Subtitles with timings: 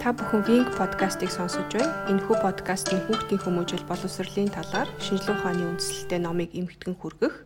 [0.00, 1.92] Та бүхэн Wing podcast-ыг сонсож байна.
[2.08, 7.44] Энэхүү подкаст нь хүүхдийн хүмүүжил боловсролын талаар шинжилгээ ухааны үндслэлтэй номыг эмхтгэн хүргэх,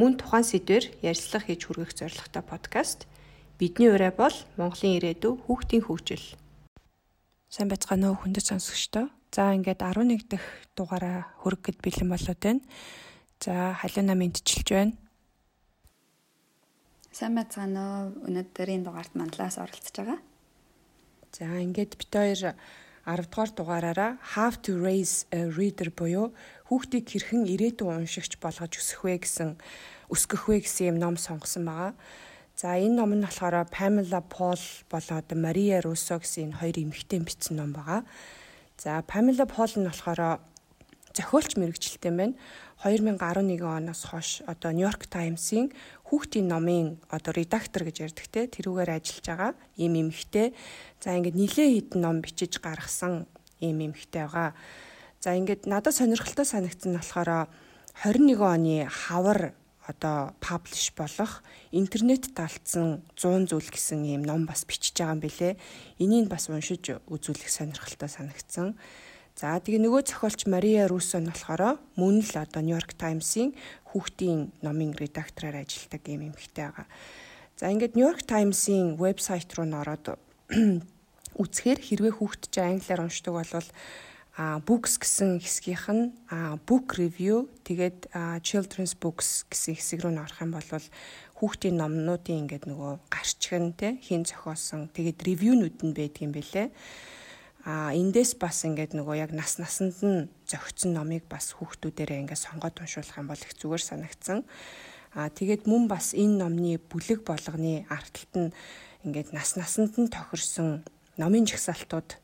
[0.00, 3.04] мөн тухайн сэдвээр ярилцлага хийж хүргэх зорилготой подкаст.
[3.60, 6.24] Бидний ураа бол Монголын ирээдүй хүүхдийн хөгжил.
[7.52, 9.12] Сайн байцгаана уу хүндэт сонсогчдоо.
[9.28, 10.48] За ингээд 11 дахь
[10.80, 12.64] дугаараа хүргэхэд бэлэн болоод байна.
[13.44, 14.96] За халиуна мэдчилж байна.
[17.12, 18.24] Сайн байцгаана уу.
[18.24, 20.29] Өнөөдрийн дугаарт манлаас оролцож байгаа.
[21.32, 22.54] За ингээд бит хоёр
[23.06, 26.34] 10 дугаар дугаараараа How to Raise a Reader буюу
[26.68, 29.50] хүүхдийг хэрхэн ирээдүйн уншигч болгож өсгөх вэ гэсэн
[30.10, 31.92] өсгөх вэ гэсэн юм ном сонгосон байгаа.
[32.58, 37.56] За энэ ном нь болохоор Pamela Paul болоод Maria Russo гэсэн энэ хоёр эмэгтэй бичсэн
[37.56, 38.02] ном байгаа.
[38.76, 40.42] За Pamela Paul нь болохоор
[41.16, 42.34] зохиолч мэрэгчлэлтэй байна.
[42.82, 45.72] 2011 оноос хойш одоо New York Times-ийн
[46.10, 50.50] хүүхдийн номын одоо редактор гэж ярьдаг те тэрүүгээр ажиллаж байгаа ийм эмэгтэй.
[50.98, 53.30] За ингээд нилээ хитэн ном бичиж гаргасан
[53.62, 54.58] ийм эмэгтэй байгаа.
[55.22, 57.46] За ингээд надад сонирхолтой санагдсан нь болохоор
[58.02, 59.54] 21 оны хавар
[59.86, 65.54] одоо паблиш болох интернет талцсан 100 зүйл гэсэн ийм ном бас бичиж байгаа юм бэлээ.
[66.02, 68.74] Энийг бас уншиж үзүүлэх сонирхолтой санагдсан.
[69.40, 73.56] За тэгээ нөгөө зохиолч Мария Руссо нь болохоор мөн л одоо New York Times-ийн
[73.90, 76.86] хүүхдийн номын редактораар ажилладаг юм эмэгтэй байгаа.
[77.58, 80.16] За ингээд New York Times-ийн вебсайт руу н ороод
[81.42, 83.68] үзэхээр хэрвээ хүүхд чинь англиар уншдаг болвол
[84.40, 86.04] а books гэсэн хэсгийнх нь
[86.64, 88.08] book review тэгээд
[88.46, 90.86] children's books гэсэн хэсэг рүү н орох юм бол
[91.36, 96.68] хүүхдийн номнуудын ингээд нөгөө гарчгэн те хин зохиосон тэгээд ревюнууд нь байдаг юм бэлээ
[97.64, 102.80] а эндээс бас ингээд нөгөө яг нас насанд нь зөгцсөн номыг бас хүүхдүүдээрээ ингээд сонгоод
[102.80, 104.48] уншуулах юм бол их зүгээр санагдсан.
[105.12, 108.54] А тэгээд мөн бас энэ номны бүлэг болгоны арталт нь
[109.04, 110.88] ингээд нас насанд нь тохирсон
[111.20, 112.16] номын жагсаалтууд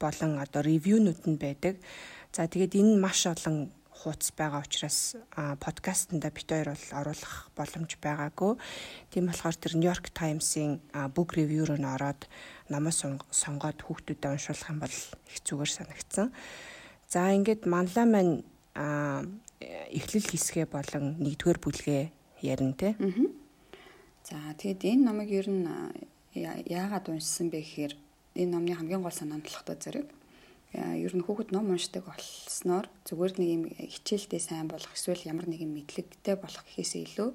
[0.00, 1.76] болон одоо ревюнууд нь байдаг.
[2.32, 3.68] За тэгээд энэ маш олон
[4.00, 8.56] хуудас байгаа учраас подкастнда бит хоёр бол оруулах боломж байгаагүй.
[9.12, 10.80] Тийм болохоор тэр New York Times-ийн
[11.12, 12.24] book review руу н ороод
[12.70, 14.96] намаас сонгоод хүүхдүүдэд уншуулах юм бол
[15.28, 16.32] их зүгээр санагдсан.
[17.10, 18.46] За ингээд манлаа маань
[19.90, 22.02] эхлэл хэсгээ болон нэгдүгээр бүлгээ
[22.46, 22.94] ярина те.
[24.24, 25.66] За тэгэд энэ номыг ер нь
[26.34, 27.92] яагаад уншсан бэ гэхээр
[28.38, 30.08] энэ номны хамгийн гол санаа нь болохтой зэрэг
[30.72, 35.74] ер нь хүүхэд ном уншдаг болсноор зүгээр нэг юм хичээлдээ сайн болох эсвэл ямар нэгэн
[35.74, 37.30] мэдлэгтэй болох гэхээсээ илүү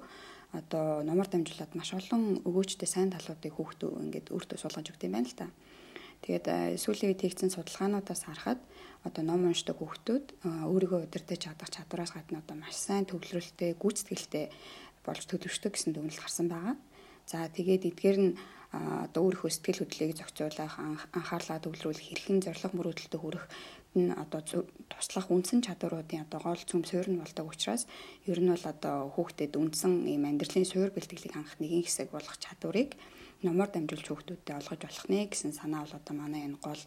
[0.56, 5.28] одоо номоор дамжуулаад маш олон өгөөчтэй сайн талуудыг хүүхдөө ингээд өөртөө суулгаж өгд юм байна
[5.28, 5.48] л та.
[6.24, 6.46] Тэгээд
[6.80, 8.60] сүүлийн үед хийгдсэн судалгаануудаас харахад
[9.04, 10.26] одоо ном уншдаг хүүхдүүд
[10.72, 14.46] өөрийгөө удирдах чадах чадвараас гадна одоо маш сайн төвлөрөлттэй, гүйцэтгэлтэй
[15.04, 16.74] болж төлөвшдөг гэсэн дүгнэлт гарсан байгаа.
[17.28, 18.32] За тэгээд эдгээр нь
[18.72, 20.74] одоо өөрийнхөө сэтгэл хөдлөлийг зохицуулах
[21.14, 23.44] анхаарлаа төвлөрүүлэх хэрхэн зориг мөрөөдөлтөд хүрэх
[23.96, 24.40] нь одоо
[24.92, 27.88] туслах үндсэн чадваруудын одоо гол цөм суурь нь болдог учраас
[28.30, 32.94] ер нь бол одоо хүүхдэд үндсэн ийм амьдралын суурь бэлтгэлийг хангах нэгэн хэсэг болох чадварыг
[33.44, 36.82] номоор дамжуулж хүүхдүүдэд олгож болох нэ гэсэн санаа бол одоо манай энэ гол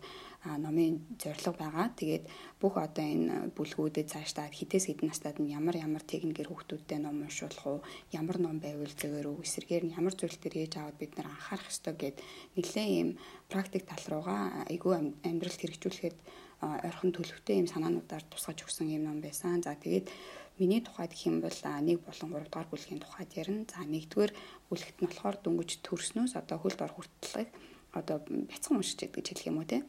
[0.45, 1.93] номын зорилго байгаа.
[1.93, 2.25] Тэгээд
[2.57, 7.65] бүх одоо энэ бүлгүүдэд цаашдаа хитээс хитэн настад нь ямар ямар техникээр хүүхдүүдтэй ном уншуулах
[7.69, 11.29] уу, ямар ном байвал зөвөр үү, эсрэгээр нь ямар зүйл төр ээж аваад бид нар
[11.29, 12.17] анхаарах ёстой гэд
[12.57, 13.09] нэлээд ийм
[13.51, 14.93] практик тал руугаа айгүй
[15.27, 16.17] амьдралд хэрэгжүүлэхэд
[16.61, 19.63] ойрхон төлөвтэй ийм санаануудаар тусгаж өгсөн юм ном байсан.
[19.63, 20.11] За тэгээд
[20.59, 23.63] миний тухайд гэх юм бол 1 болон 3 дугаар бүлгийн тухайд ярина.
[23.71, 24.31] За нэгдүгээр
[24.67, 27.51] бүлэгт нь болохоор дөнгөж төрснөөс одоо хөлд ор хүртэлх
[27.95, 29.81] одоо бяцхан уншиж гэдэг хэлэх юм уу те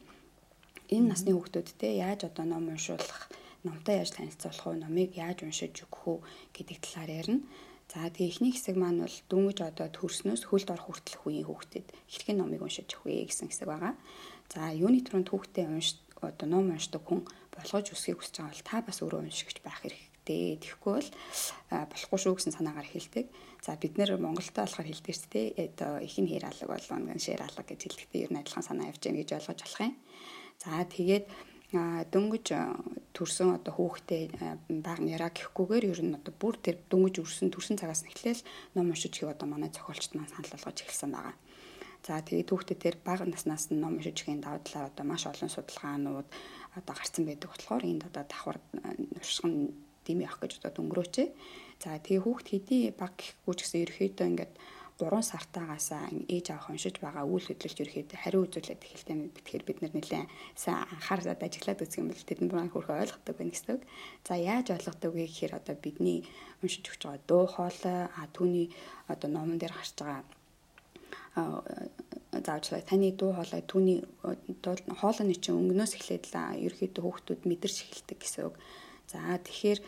[0.91, 3.31] энэ насны хүүхдүүдтэй яаж одоо ном уншуулах,
[3.63, 6.17] номтой яаж танилцуулах уу, номыг яаж уншиж өгөх үү
[6.51, 7.41] гэдэг талаар ярина.
[7.87, 12.37] За тэгээ эхний хэсэг маань бол дүнгийн одоо төрснөөс хөлд орох хүртэлх үеийн хүүхдэд хэрхэн
[12.43, 13.95] номыг уншиж өгөх вэ гэсэн хэсэг байгаа.
[14.51, 18.77] За юуны түрүүнд хүүхдээ унш одоо ном уншдаг хүн болгож өсөхийг хүсэж байгаа бол та
[18.85, 20.09] бас өөрөө уншигч байх хэрэгтэй.
[20.21, 21.09] Тэгэхгүй бол
[21.69, 23.25] болохгүй шүү гэсэн санаагаар хэлдэг.
[23.65, 25.47] За бид нэр Монголтой болохоор хэлдэг шүү дээ.
[25.73, 28.89] Одоо их нь хэр алга бол анган шэр алга гэж хэлдэгтэй ер нь адилхан санаа
[28.93, 29.93] явж байгаа гэж ойлгож болох юм.
[30.61, 31.25] За тэгээд
[31.71, 32.45] дөнгөж
[33.15, 34.23] төрсөн одоо хүүхдээ
[34.83, 38.43] баг няраа гэхгүйгээр ер нь одоо бүр тэр дөнгөж өрсөн төрсөн цагаас эхлээл
[38.75, 41.35] ном уншиж хийв одоо манай зохиолчд маань санал болгож эхэлсэн байгаа.
[42.01, 45.53] За тэгээд хүүхдээ тэр бага наснаас нь ном уншиж хийх даваа талаар одоо маш олон
[45.53, 46.27] судалгаанууд
[46.77, 48.57] одоо гарсан байдаг болохоор энд одоо давхар
[49.13, 49.69] нуршигн
[50.05, 51.27] дими авах гэж одоо өнгөрөөчээ.
[51.83, 54.53] За тэгээ хүүхд хэдий баг гэхгүй ч гэсэн ерөөхдөө ингээд
[55.01, 55.89] 3 сартаагаас
[56.29, 60.85] ээж авах уншиж байгаа үйл хөдлөлт ерөөхдөө хариу үзүүлээд эхэлтэй тэгэхээр бид нар нэлээд сайн
[60.93, 63.83] анхаарал ажиллаад үзэх юм бол тэд нар хөрхөө ойлгодог байна гэсэн үг.
[64.25, 66.19] За яаж ойлгодог вэ гэхээр одоо бидний
[66.61, 68.67] уншиж өгч байгаа дуу хоолой а түүний
[69.09, 70.21] одоо номон дээр гарч байгаа
[71.35, 74.03] заавчлаа таны дуу хоолой түүний
[74.99, 78.55] хоолойны чинь өнгнөөс эхлээд л ерөөхдөө хүүхдүүд мэдэрч эхэлдэг гэсэн үг.
[79.09, 79.79] За тэгэхээр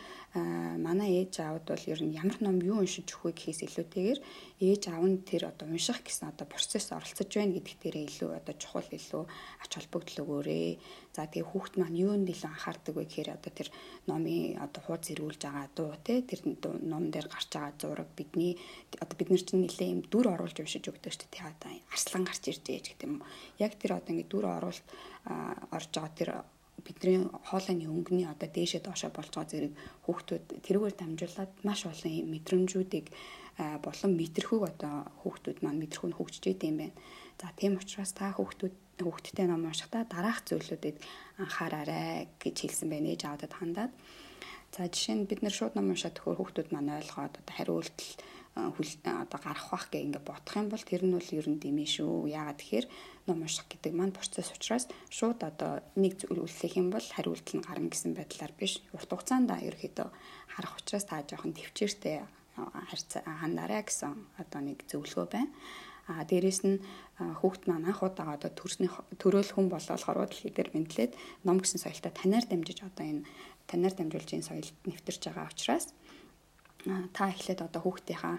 [0.82, 4.20] манай ээж аавд бол ер нь ямар ном юу уншиж өгөх вэ гэхээс илүүтэйгээр
[4.66, 8.54] ээж аав нь тэр одоо унших гэсэн одоо процесс оролцож байна гэдэгт дээрээ илүү одоо
[8.58, 9.24] чухал илүү
[9.62, 10.68] ач холбогдол өгөөрэй.
[11.14, 13.68] За тэгээ хүүхд маань юунд илүү анхаардаг вэ гэхээр одоо тэр
[14.10, 16.40] номын одоо хууз зэрүүлж байгаа дуу те тэр
[16.82, 18.58] ном дээр гарч байгаа зураг бидний
[18.98, 21.46] одоо бид нар чинь нэлээ юм дүр оруулж уншиж өгдөг шүү дээ.
[21.48, 23.22] Одоо арслан гарч ирж ээж гэх юм.
[23.62, 24.88] Яг тэр одоо ингэ дүр оруулалт
[25.70, 26.30] орж байгаа тэр
[26.82, 29.72] бидний хоолойны өнгөний одоо дээшээ доошоо болж байгаа зэрэг
[30.04, 33.06] хүүхдүүд тэрүүгээр дамжуулаад маш олон мэдрэмжүүдийг
[33.86, 36.96] болон мэдрэхүүг одоо хүүхдүүд маань мэдрэхүүг нь хөгжиж идэв юм байна.
[37.38, 40.98] За тийм учраас та хүүхдүүд хүүхдтэй ном уншихдаа дараах зүйлүүдэд
[41.38, 43.92] анхаараарай гэж хэлсэн байна ээж аавдад хандаад.
[44.74, 48.33] За жишээ нь бид нэр шууд ном уншаад төхөр хүүхдүүд маань ойлгоод одоо хариултал хөл
[48.54, 52.30] одоо гарах бах гэх ингээ бодох юм бол тэр нь бол ер нь дэмий шүү.
[52.30, 52.86] Яагаад тэгэхээр
[53.26, 57.66] ном унших гэдэг маань процесс учраас шууд одоо нэг зүйл үлсэх юм бол хариулт нь
[57.66, 58.78] гарна гэсэн байдлаар биш.
[58.94, 60.08] Урт хугацаанд ерөөхдөө
[60.54, 62.22] харах учраас та жоохон төвчээртэй
[62.54, 65.50] хандараа гэсэн одоо нэг зөвлөгөө байна.
[66.06, 66.78] А дээрэс нь
[67.18, 71.12] хүүхд маань анх удаага одоо төрсний төрөөл хүн болоолохоор дэлхий дээр мэдлээд
[71.48, 73.26] ном гэсэн соёлтой танаар дамжиж одоо энэ
[73.66, 75.96] танаар дамжуулж энэ соёлд нэвтэрч байгаа учраас
[77.12, 78.36] та эхлээд одоо хүүхдийнхаа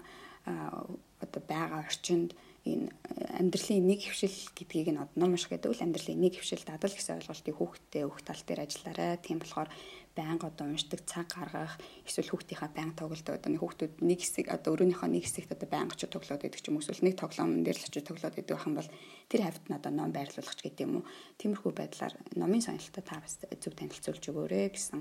[1.20, 2.34] одоо байгаа орчинд
[2.66, 2.90] энэ
[3.38, 7.54] амьдралын нэг хвшил гэдгийг нь ном унших гэдэг үл амьдралын нэг хвшил дадал гэсэн ойлголтыг
[7.54, 9.22] хүүхдтэй өөх тал дээр ажиллаарай.
[9.22, 9.70] Тийм болохоор
[10.18, 15.08] байнга одоо уншдаг цаг гаргах эсвэл хүүхдийнхаа байнга тоглолт одоо хүүхдүүд нэг хэсэг одоо өрөөнийхөө
[15.14, 17.86] нэг хэсэгт одоо байнга ч тоглоод байдаг ч юм уу эсвэл нэг тоглоом дээр л
[17.86, 18.90] ч тоглоод байдаг юм бол
[19.30, 21.08] тэр хавьд нь одоо ном байрлуулах гэдэг юм уу.
[21.38, 25.00] Тиймэрхүү байдлаар номын сонирхолтой та бас зөв танилцуулж өгөөрэй гэсэн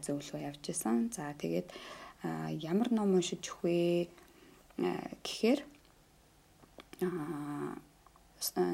[0.00, 1.10] зөвлөгөө явж исэн.
[1.12, 1.68] За тэгээд
[2.22, 4.08] ямар ном уншиж өгөх вэ
[5.24, 5.60] гэхээр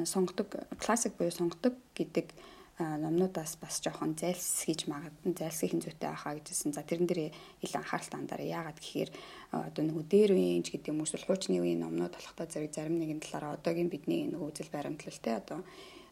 [0.05, 0.49] сонгодог
[0.79, 2.31] классик буюу сонгодог гэдэг
[2.79, 6.77] номнуудаас бас жоохон зайлсхийж магадгүй зайлсхийн зүйтэй байхаа гэжсэн.
[6.77, 7.33] За тэрэн дээр
[7.65, 9.11] илүү анхаарал тандаараа яагаад гэхээр
[9.57, 13.01] одоо нөгөө дээр үеийн ч гэдэг юм уу эсвэл хуучны үеийн номнууд болохтой зэрэг зарим
[13.01, 15.65] нэгэн талаараа одоогийн бидний нөгөө үзэл баримтлал те одоо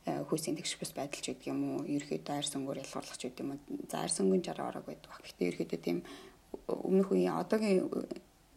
[0.08, 3.50] хүйсийн тэгш бус байдал ч гэдэг юм уу ерөөхдөө айр сүнгөөр ялгуурлах ч гэдэг юм
[3.52, 3.60] уу.
[3.92, 5.20] За айр сүнгийн жараа орог байдаг баг.
[5.20, 5.98] Гэхдээ ерөөхдөө тийм
[6.68, 7.90] өмнөх үеийн одоогийн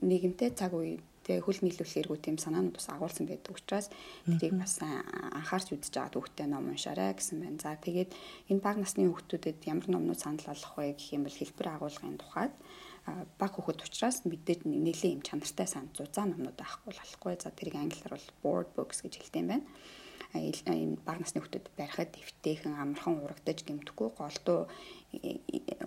[0.02, 3.92] нийгэмтэй цаг үе тэгээ хөл нийлүүлэх эргүү тийм санаанууд бас агуулсан байдаг учраас
[4.24, 7.60] тэрийг бас анхаарч үзэж байгаа хүүхдэд ном уншаарай гэсэн байна.
[7.60, 8.16] За тэгээд
[8.48, 12.54] энэ баг насны хүүхдүүдэд ямар номнууд санал болгох вэ гэх юм бол хэлбэр агуулгын тухайд
[13.36, 17.34] баг хүүхэд учраас мэдээж нэлээд юм чанартай сан зузаан номнууд байхгүй болохгүй.
[17.44, 19.68] За тэрийг англиар бол board books гэж хэлдэг юм байна
[20.36, 24.68] ийм баг насны хүүхдэд барихад эвтэйхэн амархан урагдаж гэмтэхгүй голдуу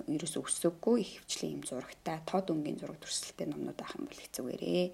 [0.08, 4.86] ерөөс өсөггүй их хвчлийн юм зурагтай тод өнгийн зураг төрсөлтэй номнууд авах юм бол хэцүүгээрээ.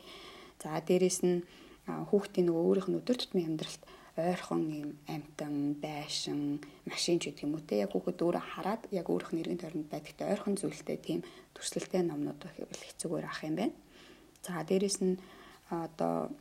[0.60, 1.46] За дээрэс нь
[1.86, 3.82] хүүхдийн нөгөө өөрийнх нь өдөр тутмын амьдралд
[4.16, 6.58] ойрхон юм амтан, байшин,
[6.88, 9.92] машин ч гэдэг юм уу те яг хүүхэд өөрөө хараад яг өөрийнх нь эргэн тойронд
[9.92, 11.20] байдагтай ойрхон зүйлтэй тийм
[11.52, 13.76] төрсөлтэй номнууд хэцүүгээр авах юм байна.
[14.40, 15.20] За дээрэс нь
[15.68, 16.32] одоо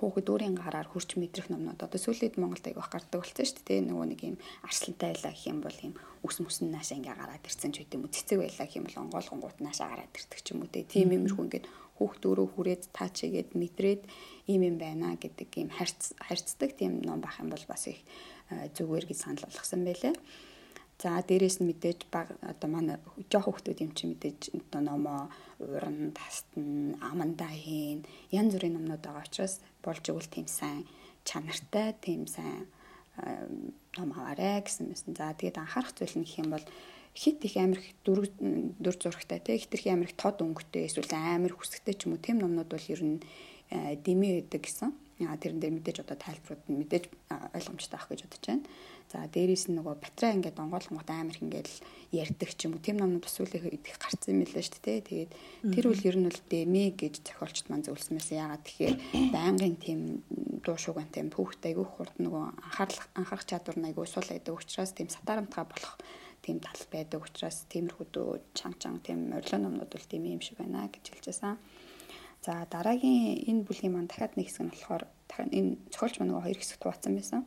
[0.00, 3.80] хүүхэд өөрийн гараар хурч мэдрэх номнууд одоо сүүлийн Монголд айгүйх гардаг болсон шүү дээ.
[3.84, 5.94] Нөгөө нэг юм арслантай байлаа гэх юм бол юм
[6.24, 8.14] үс мөсөн наашаа ингээ гараад ирсэн ч гэдэм үү.
[8.16, 10.72] Цэцэг байлаа гэх юм бол онгойлгонгууд наашаа гараад ирдэг ч юм уу.
[10.72, 11.66] Тийм юмэрхүү ингээд
[12.00, 14.02] хүүхд өөрөө хүрээд таачигээд мэдрээд
[14.48, 18.00] ийм юм байна гэдэг юм харьц харьцдаг тийм ном байх юм бол бас их
[18.48, 20.16] зүгээр гэж санал болгосон байлээ.
[21.00, 22.96] За дээрэс нь мэдээж баг одоо манай
[23.32, 24.40] жоох хүмүүс юм чи мэдээж
[24.80, 30.86] номоо уурн тастан амандаа хийн янз бүрийн номнууд байгаа учраас болж игэл тийм сайн
[31.24, 32.66] чанартай тийм сайн
[33.96, 35.16] ном аваарэ гэсэн мэсэн.
[35.16, 36.66] За тэгээд анхаарах зүйл нь гэх юм бол
[37.14, 38.30] хит их амир дүр
[38.78, 42.38] дүр зурагтай те хит их амир тод өнгөтэй эсвэл амир хүсэгтэй ч юм уу тийм
[42.40, 43.18] номнууд бол ер нь
[43.70, 44.94] дэмий байдаг гэсэн.
[45.20, 47.04] Тэрэн дээр мэдээж одоо тайлбарууд нь мэдээж
[47.52, 48.64] ойлгомжтой авах гэж бодож байна.
[49.10, 51.68] За дээрээс нь нөгөө батраа ингээд онгойлгонгод амар их ингээд
[52.14, 52.84] ярьдаг ч юм уу.
[52.86, 55.00] Тэм номнууд бас үеийнх идэх гарцсан юм лээ шүү дээ.
[55.02, 55.32] Тэгээд
[55.74, 58.38] тэр үл ер нь бол дэмэ гэж зохиолчд маань зөвлөсөн байсан.
[58.38, 58.96] Яагаад тэгэхээр
[59.34, 60.00] байнгын тийм
[60.62, 64.94] дуу шууган тийм хүүхдэд айгүй хурд нөгөө анхаарал анхаарах чадвар нь айгүй сул байдаг учраас
[64.94, 65.98] тийм сатарамтгай болох
[66.46, 70.86] тийм тал байдаг учраас тиймэрхүү чанга чанга тийм орилоо номнууд бол тийм юм шиг байна
[70.86, 71.58] гэж хэлжсэн.
[72.46, 76.44] За дараагийн энэ бүлгийн маань дахиад нэг хэсэг нь болохоор дахиад энэ зохиолч маань нөгөө
[76.46, 77.42] хоёр хэсэгт хуваацсан байсан.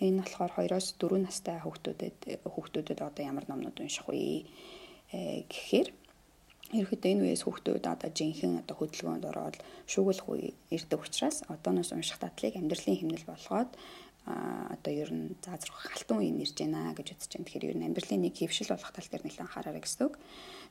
[0.00, 4.42] Энэ болохоор 2-оос 4 настай хүүхдүүдэд хүүхдүүдэд одоо ямар номнууд унших вэ
[5.46, 5.88] гэхээр
[6.74, 12.18] ерөөхдөө энэ үеэс хүүхдүүд одоо жинхэнэ одоо хөдөлгөөнд ороод шүүгүүлэх үе ирдэг учраас одооноос унших
[12.18, 13.70] татлыг амьдралын хэмнэл болгоод
[14.24, 17.44] одоо ер нь заазрах халтан үе нэрж байна гэж үзэж байна.
[17.44, 20.14] Тэгэхээр ер нь амьдралын нэг хөвшил болох тал дээр нэлээд анхаараарай гэсэн үг.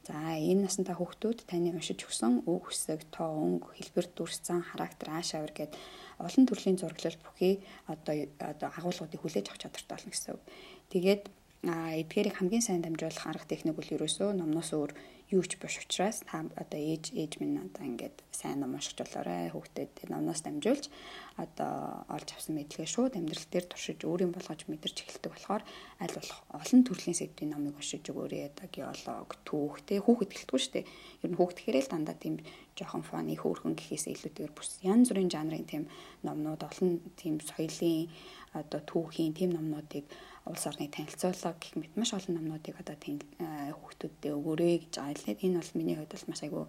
[0.10, 5.14] За энэ насантай хүүхдүүд таны уншиж өгсөн үг хүсэг, тоо өнгө, хэлбэр дүрс зан, характер,
[5.14, 5.78] ааш авир гэдэг
[6.18, 10.44] олон төрлийн зураглал бүхий одоо одоо агуулгуудыг хүлээж авах чадвартай болно гэсэн үг.
[10.90, 11.24] Тэгээд
[11.64, 14.92] эдгээрийг хамгийн сайн дамжуулах арга техник бол ерөөсөө номноос өөр
[15.34, 19.50] юу ч биш учраас та одоо ээж ээж минь одоо ингээд сайн ном уншиж болоорой
[19.50, 20.94] хүүхдэд номноос дамжуулж
[21.42, 25.64] одоо олж авсан мэдлэгээ шууд амьдрал дээр туршиж өөрийн болгож мэдэрч эхэлдэг болохоор
[26.04, 28.54] аль болох олон төрлийн сэдвийн номыг уншиж өгөөрэй.
[28.54, 30.86] Одоо геолог түүх те хүүхэд гэлтгүй шүү дээ.
[31.26, 32.36] Ер нь хүүхэд хэрэг л дандаа тийм
[32.78, 35.84] жоохон фаны хөөрхөн гэхээс илүүтэйгээр бүс янз бүрийн жанрын тийм
[36.22, 38.10] номнууд олон тийм соёлын
[38.54, 40.06] одоо түүхийн тийм номнуудыг
[40.46, 45.60] улс орныг танилцуулга гэх мэт маш олон номнуудыг одоо хүүхдүүддээ өгөөрэй гэж байгаа л энэ
[45.60, 46.66] бол миний хувьд бол маш айгүй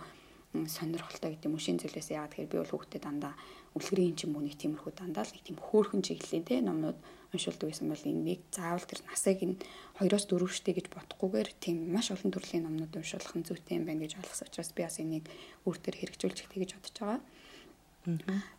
[0.54, 1.58] сонирхолтой гэдэг юм.
[1.58, 3.34] Шин зүйлээс яагаад тэгэхээр би бол хүүхдэд дандаа
[3.74, 6.62] үлгэрийн ч юм уу нэг тиймэрхүү дандаа л нэг тийм хөөрхөн чиглэлийн те.
[6.62, 6.98] Номнууд
[7.34, 9.58] уншуулдаг байсан бол энэ нэг заавал тэр насыг нь
[9.98, 14.06] 2-оос 4 штэ гэж бодохгүйгээр тийм маш олон төрлийн номнууд уншуулах нь зүйтэй юм байна
[14.06, 15.26] гэж ойлгосон учраас би бас энийг
[15.66, 17.20] өөртөө хэрэгжүүлж ихтэй гэж бодож байгаа.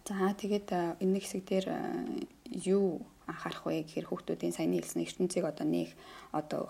[0.03, 1.67] За тэгээд энэ нэг хэсэг дээр
[2.51, 5.89] юу анхаарах вэ гэхээр хүүхдүүдийн саяны хэлсэн ертөнцийг одоо нэг
[6.31, 6.61] одоо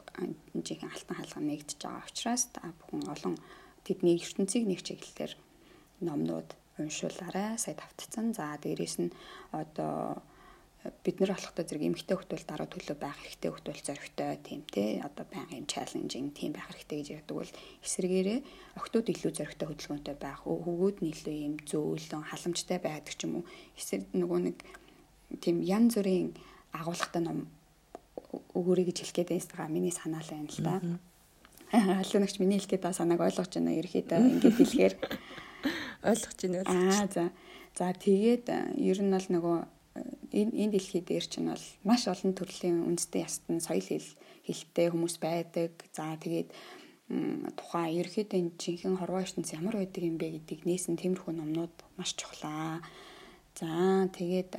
[0.56, 3.36] жинхэнэ алтан хаалга нэгдэж байгаа учраас та бүхэн олон
[3.86, 5.34] тэдний ертөнцийг нэг чиглэлээр
[6.08, 8.34] номнууд уншуулаарай сая тавтцсан.
[8.36, 9.12] За дээрээс нь
[9.52, 10.22] одоо
[11.04, 15.26] бид нар болохтой зэрэг эмгтэй хөлтөл дараа төлөө байх хэрэгтэй хөлтөл зоригтой тийм тий одоо
[15.34, 18.40] байнгын чаленжинг тийм байх хэрэгтэй гэж яддаг бол эсрэгээрээ
[18.78, 23.46] охтууд илүү зоригтой хөдөлгөөнтэй байх хөвгүүд нь илүү юм зөөлөн халамжтай байдаг ч юм уу
[23.74, 24.58] эсрэг нөгөө нэг
[25.42, 26.34] тийм янз бүрийн
[26.76, 27.48] агуулгатай ном
[28.56, 30.76] өгөөрэй гэж хэлэх гээд байгаа миний санаа л байна л да.
[32.02, 34.96] Алуунагч миний хэлэх гээд санааг ойлгож байна ерөөхдөө ингэж хэлэхээр
[36.10, 36.64] ойлгож байна.
[36.66, 37.24] Аа за.
[37.76, 38.46] За тэгээд
[38.80, 39.58] ер нь бол нөгөө
[40.32, 44.10] энэ энэ дэлхий дээр чинь бол маш олон төрлийн үндэстэй ястан соёл хэл
[44.48, 45.72] хэлтэй хүмүүс байдаг.
[45.92, 46.50] За тэгээд
[47.60, 52.16] тухайн ерөөхдөө энэ жинхэнэ хорвоо ертөнц ямар байдаг юм бэ гэдгийг нээсэн тиймэрхүү номнууд маш
[52.16, 52.80] чухлаа.
[53.56, 54.52] За тэгээд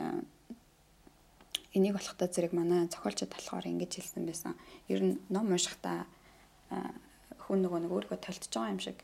[1.76, 4.52] энийг болохтой зэрэг манай зохиолчд болохоор ингэж хэлсэн байсан.
[4.88, 6.08] Ер нь ном уншихдаа
[7.44, 8.98] хүн нөгөө нэг өөрийгөө толтож байгаа юм шиг.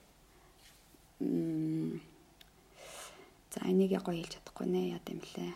[3.52, 5.52] За энийг яг гоё хэлж чадахгүй нэ яа гэм лээ.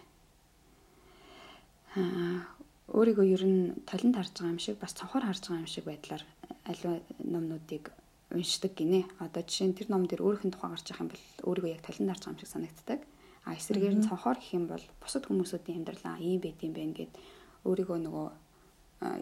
[1.96, 2.44] Аа
[2.92, 6.22] өөрийгөө ер нь талент харж байгаа юм шиг бас цонхоор харж байгаа юм шиг байдлаар
[6.70, 7.90] аливаа номнуудыг
[8.30, 9.08] уншдаг гинэ.
[9.18, 11.82] Одоо жишээ нь тэр ном дээр өөрийнх нь тухай гарч байгаа юм бол өөрийгөө яг
[11.82, 13.00] талент харж байгаа юм шиг санагддаг.
[13.46, 17.12] А эсрэгээр нь цонхоор гэх юм бол бусад хүмүүсүүдийн амьдралаа ийм байт юм байна гэд
[17.62, 18.28] өөрийгөө нөгөө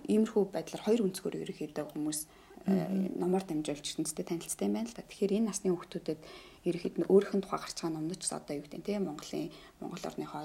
[0.09, 2.19] иймэрхүү байдлаар хоёр өнцгөр ерөөхдөө хүмүүс
[2.65, 5.05] номоор дамжуулж ертөнцтэй танилцтай юм байна л та.
[5.05, 6.21] Тэгэхээр энэ насны хүүхдүүдэд
[6.65, 9.53] ерөөхдөө нь өөрийнх нь тухай гарч байгаа номнууд ч одоо юу гэдэг нь тийм Монголын
[9.85, 10.45] Монгол орныхоо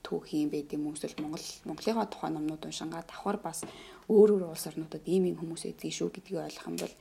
[0.00, 3.68] түүхийн байд юм эсвэл Монгол Монголынхоо тухай номнууд уншингаа давхар бас
[4.08, 6.94] өөр өөр улс орнуудад ийм ийм хүмүүс эдгийг шүү гэдгийг ойлгох юм бол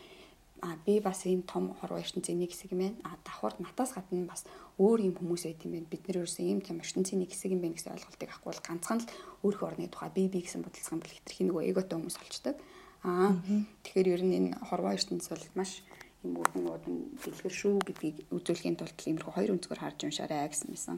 [0.61, 2.97] а би бас энэ том хорвоо ертөнцийн нэг хэсэг юм байна.
[3.03, 4.45] А давхар натаас гадна бас
[4.77, 5.89] өөр юм хүмүүс байт юм байна.
[5.89, 8.99] Бид нэр ерөөсөн ийм том ертөнцийн нэг хэсэг юм байна гэсэн ойлголтыг авахгүй бол ганцхан
[9.01, 9.09] л
[9.41, 12.55] өөрийнхөө орны тухай би би гэсэн бодолцсон бол хитрхи нөгөө эготой хүмүүс олчдаг.
[13.01, 13.33] Аа
[13.81, 15.81] тэгэхээр ер нь энэ хорвоо ертөнц бол маш
[16.21, 20.97] юм бүрэн удан дэлгэр шүү гэдгийг үзүүлэхийн тулд иймэрхүү хоёр өнцгөр харж уншаарай гэсэн юмсан.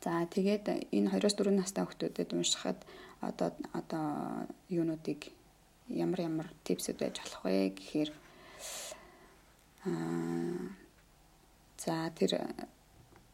[0.00, 2.80] За тэгээд энэ 2-4 настай хүүхдүүдэд уншихад
[3.20, 5.28] одоо одоо юунуудыг
[5.94, 8.10] ямар ямар типсүүд байж болох вэ гэхээр
[9.84, 10.72] аа
[11.82, 12.32] за тэр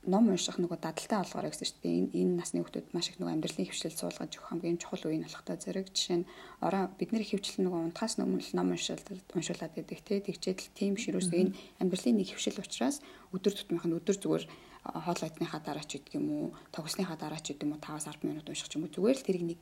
[0.08, 3.68] ном унших нөгөө дадалтай олгоорой гэсэн чинь энэ энэ насны хүмүүс маш их нөгөө амьдралын
[3.68, 5.92] хөвшил суулгаж өгөх хамгийн чухал үе нь болохтой зэрэг.
[5.92, 6.28] Жишээ нь
[6.64, 10.24] ороо бид нэр хөвчлэн нөгөө унтахаас өмнө ном уншуулдаг уншуулад байдаг те.
[10.24, 13.04] Тэгчээд л тийм ширүүс энэ амьдралын нэг хөвшил учраас
[13.36, 14.44] өдөр тутмынх нь өдөр зүгээр
[14.88, 18.48] хоол идныхаа дараа ч гэдэг юм уу тогсныхаа дараа ч гэдэг юм уу 5-10 минут
[18.48, 19.58] унших ч юм уу зүгээр л тэрийг нэг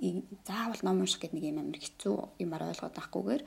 [0.47, 2.15] заавал ном унших гэдэг нэг юм амар хэцүү
[2.45, 3.43] юмар ойлгоод авахгүйгээр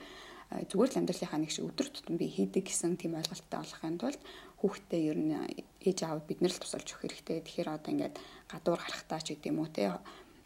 [0.50, 4.20] зүгээр л амьдралынхаа нэг шиг өдөр тутам би хийдэг гэсэн тийм ойлголттой болохын тулд
[4.58, 5.32] хүүхдээ ер нь
[5.78, 7.38] ээж аав бид нар л тусалж өгөх хэрэгтэй.
[7.46, 8.16] Тэгэхээр одоо ингээд
[8.50, 9.94] гадуур гарахтаа ч гэдэг юм уу те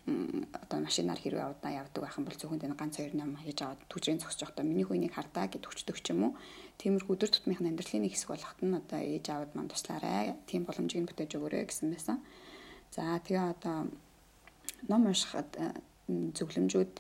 [0.05, 3.81] одоо машинаар хэрвээ удаан явдаг байх юм бол зөвхөн тань ганц хоёр ном хийж аваад
[3.89, 6.33] түжрийн зогсож явахдаа миний хүнийг хардаа гэд өчтдөг ч юм уу.
[6.81, 10.35] Тиймэрхүү өдөр тутмынхын амьдралын нэг хэсэг болоход нь одоо ээж аавд манд туслаарай.
[10.49, 12.19] Тийм боломжийг бүтээж өгөөрэй гэсэн байсан.
[12.95, 13.77] За тэгээ одоо
[14.91, 15.51] ном уншихад
[16.09, 16.93] зөвлөмжүүд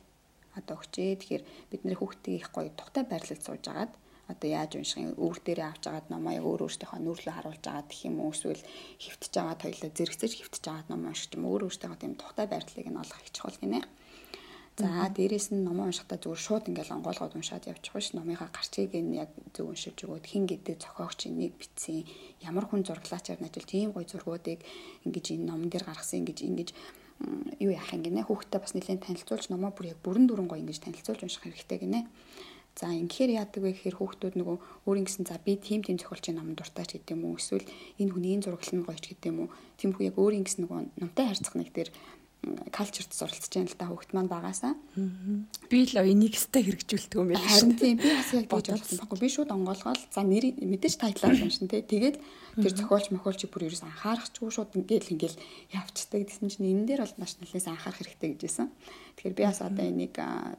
[0.58, 1.18] одоо өгчээ.
[1.20, 3.92] Тэгэхээр бид нэр хүүхдийг их гоё тухтай байрлалд сууж агаад
[4.28, 8.08] одоо яаж унших юм өөр дээрээ авч агаад номоо өөр өөртөөхөө нүрлөө харуулж агаад гэх
[8.08, 8.62] юм уу эсвэл
[9.04, 13.00] хөвтөж агаад хоёлаа зэрэгцэж хөвтөж агаад ном уншиж юм өөр өөртөөхөө тийм тухтай байрлалыг нь
[13.02, 13.84] олох их чухал гинэ.
[14.74, 19.14] За дээрэс нь номоо уншихдаа зүгээр шууд ингээл онгоолгоод уншаад явчих биш номынхаа гарчийг нь
[19.22, 22.02] яг зөв уншиж өгөөд хин гэдэг зохиогч энийг битсэн
[22.42, 24.66] ямар хүн зураглаачаар нь ажил тийм гоё зургуудыг
[25.06, 26.68] ингэж энэ номон дээр гаргасан ингэж ингэж
[27.62, 30.82] юу яах юм гинэ хүүхдэд бас нэлээд танилцуулж номоо бүр яг бүрэн дүрэн гоё ингэж
[30.82, 32.10] танилцуулж унших хэрэгтэй гинэ.
[32.74, 34.56] За ингэхээр яадаг вэ гэхээр хүүхдүүд нөгөө
[34.90, 37.62] өөрийн гэсэн за би тим тим зохиолчийн ном дуртай ч гэдэг юм уу эсвэл
[38.02, 39.54] энэ хүний зураглал нь гоё ч гэдэг юм уу.
[39.78, 41.94] Тиймэрхүү яг өөрийн гэсэн нөгөө номтой харьцах нэг төр
[42.70, 44.74] калчерт суралцж байгаа л та хүүхд маань багасаа.
[45.70, 47.44] Би л энийг өстэй хэрэгжүүлдэг юм байна.
[47.44, 49.18] Харин тийм би бас яг тэгж бодсон байхгүй.
[49.20, 51.84] Би шууд онгоолгоод за нэр мэдээж тайтлаар уншин тэ.
[51.84, 52.16] Тэгээд
[52.60, 55.38] тэр зохиолч мохиолч бүр ерөөс анхаарахгүй шууд ингээл ингээл
[55.72, 56.20] явцдаг.
[56.28, 58.68] Тэсэн чинь энэ дээр бол маш нэлээс анхаарах хэрэгтэй гэжсэн.
[59.18, 60.14] Тэгэхээр би бас одоо энийг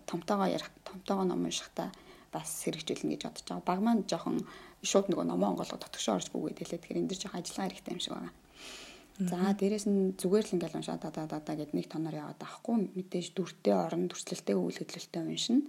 [0.10, 1.90] томтоогоо ярих томтоогоо ном уншихтаа
[2.36, 3.68] бас хэрэгжүүлнэ гэж бодож байгаа.
[3.68, 4.44] Баг маань жоохон
[4.84, 6.84] шууд нөгөө номоо онгоолгоод дотгошоо орчгүй гэдэг.
[6.84, 8.34] Тэгэхээр энэ дэр жоохон ажиллагаа хэрэгтэй юм шиг байгаа.
[9.16, 12.92] За дээрэс нь зүгээр л ингээл уншаа да да да гэд нэг тоноор яваад авахгүй
[13.00, 15.64] мэдээж дүртэй орон төрслөлтэй үйл хөдлөлтөй уншина.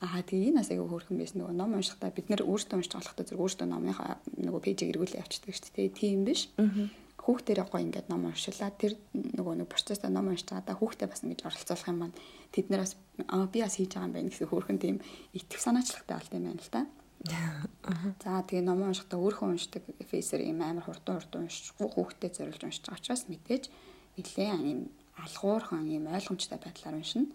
[0.00, 3.24] Аа тэгээ энэ бас айгүй хөөрхөн байсан нөгөө ном уншихдаа бид нэр өөртөө уншиж болохтой
[3.28, 5.88] зэрэг өөртөө номынхаа нөгөө пэйжийг эргүүлээ явчихдаг шүү дээ.
[6.00, 6.48] Тийм биш.
[7.18, 8.72] Хүүхдэрээ гоё ингээд ном уншилаа.
[8.72, 12.16] Тэр нөгөө нэг процессыг ном уншиж байгаа да хүүхдээ бас ингэж оролцуулах юм маань
[12.54, 12.96] тэд нар бас
[13.28, 14.96] аа би бас хийж байгаа юм байна гэсэн хөөрхөн тийм
[15.36, 16.80] итгэв санаачлахтай болт юм байна л та.
[17.24, 22.86] За тэгээ ном уншихдаа өөрөө уншдаг фейсер юм амар хурдан хурдан уншихгүй хүүхдэд зориулж уншиж
[22.86, 23.64] байгаа учраас мэдээж
[24.14, 24.80] нэлээд юм
[25.18, 27.26] алгуурхан юм ойлгомжтой байдлаар уншина.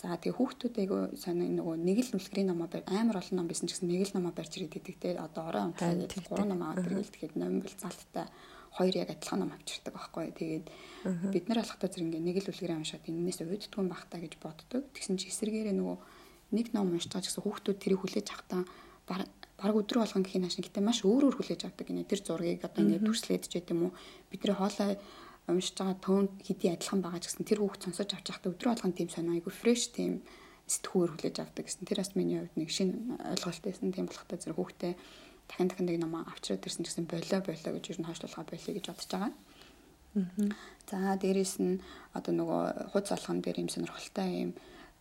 [0.00, 3.90] За тэгээ хүүхдүүд айгу сони нөгөө нэг л нүлгэрийн номоо амар олон ном ч гэсэн
[3.90, 7.12] нэг л номоо барьж ирээд идэг те одоо орой унтлаа гэж гурван ном аваад ирвэл
[7.12, 8.26] тэгэхэд ном бол залттай
[8.78, 10.30] хоёр яг адилхан ном авчирдаг байхгүй.
[10.38, 10.66] Тэгээд
[11.34, 14.38] бид нар болохтой зэрэг ингээ нэг л үлгэрээ уншаад энэс уйддгүй юм бах та гэж
[14.38, 14.86] боддог.
[14.94, 15.98] Тэгсэн чи эсэргээрээ нөгөө
[16.54, 18.62] нэг ном уншиж байгаа гэсэн хүүхдүүд тэрийг хүлээж авахтаа
[19.08, 22.62] баг өдрө болгон гэх юм ашиг гэтээ маш өөр өөр хүлээж авдаг гинэ тэр зургийг
[22.62, 23.92] одоо ингээд төрслээд ч гэдэм үү
[24.30, 24.94] бидний хоолой
[25.48, 28.94] уншиж байгаа тон хэдий адилхан байгаа ч гэсэн тэр хүүхд сонсож авч байхдаа өдрө болгон
[28.94, 30.22] тийм сонио айгу фреш тийм
[30.68, 31.88] сэтгүүр хүлээж авдаг гэсэн.
[31.88, 32.92] Тэр бас миний хувьд нэг шинэ
[33.32, 33.88] ойлголт байсан.
[33.88, 34.92] Тийм болохтой зэрэг хүүхдээ
[35.48, 38.84] дахин дахин нэг ном авчраад ирсэн гэсэн болоо болоо гэж ер нь хойшлуулгаа болоо гэж
[38.92, 39.32] бодож байгаа.
[40.92, 41.80] За дээрэс нь
[42.12, 44.52] одоо нөгөө хуц алхан дээр юм сонирхолтой юм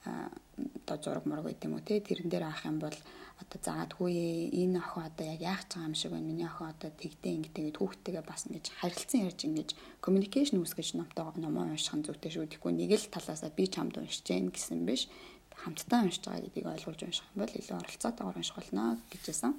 [0.08, 2.00] одоо зураг мураг гэдэг юм уу те?
[2.00, 2.96] Тэрэн дээр авах юм бол
[3.38, 4.14] одоо заадгүй
[4.50, 6.30] энэ охин одоо яг яах гэж байгаа юм шиг байна.
[6.30, 9.70] Миний охин одоо тэгдэ ингэдэг гэд хүүхдтэйгээ бас ингэж харилцан ярьж ингэж
[10.02, 12.50] communication үүсгэж номтой номоо унших нь зүйтэй шүү.
[12.50, 15.06] Тэгэхгүй нэг л талаасаа би чамд уншиж гэн гэсэн биш.
[15.54, 19.54] Хамтдаа уншиж байгаа гэдгийг ойлгуулж унших юм бол илүү оролцоотойгоор унших болно гэжсэн.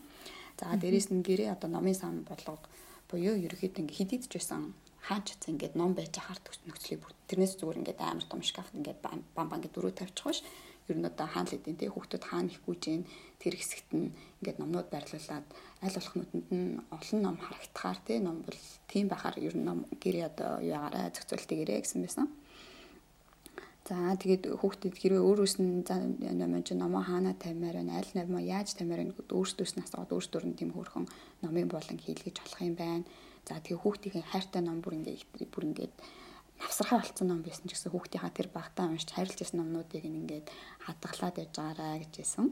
[0.59, 2.59] За дээрэс нь гэрээ одоо номын сан бодлого
[3.07, 4.75] буюу ерөөхдөө ингэ хидийдж байсан
[5.07, 9.01] хаач цаа ингээд ном байж хаар нөхцөлийг бүр тэрнээс зүгээр ингээд амар том шкафт ингээд
[9.01, 10.41] бам бам ингээд дөрөв тавьчих биш
[10.89, 13.05] ер нь одоо хаана л хэдийн те хүүхдүүд хаана их гүйж гин
[13.43, 15.47] тэр хэсэгт нь ингээд номнууд байрлуулад
[15.85, 19.79] аль болох нүдэнд нь олон ном харагдахаар те ном бол тийм байхаар ер нь ном
[20.03, 22.29] гэрээ одоо юу ягаараа зохицуултыгээрээ гэсэн байсан.
[23.89, 25.97] За тэгээд хүүхдэд хэрвээ өөрөөс нь за
[26.41, 30.13] номын чи номоо хаана тамиаар байна, аль номоо яаж тамиаар байна гэдээ өөрсдөөс нь асууад
[30.13, 31.09] өөрсдөр нь тийм хөөрхөн
[31.41, 33.09] номын болон хийлгэж болох юм байна.
[33.49, 35.95] За тэгээд хүүхдийн хайртай ном бүр ингээд бүр ингээд
[36.59, 40.47] навсархаа болцсон ном байсан ч гэсэн хүүхдийнхаа тэр багтаа уншиж харилж ирсэн номнуудыг ингээд
[40.85, 42.47] хадгалаад яж байгаараа гэж хэлсэн.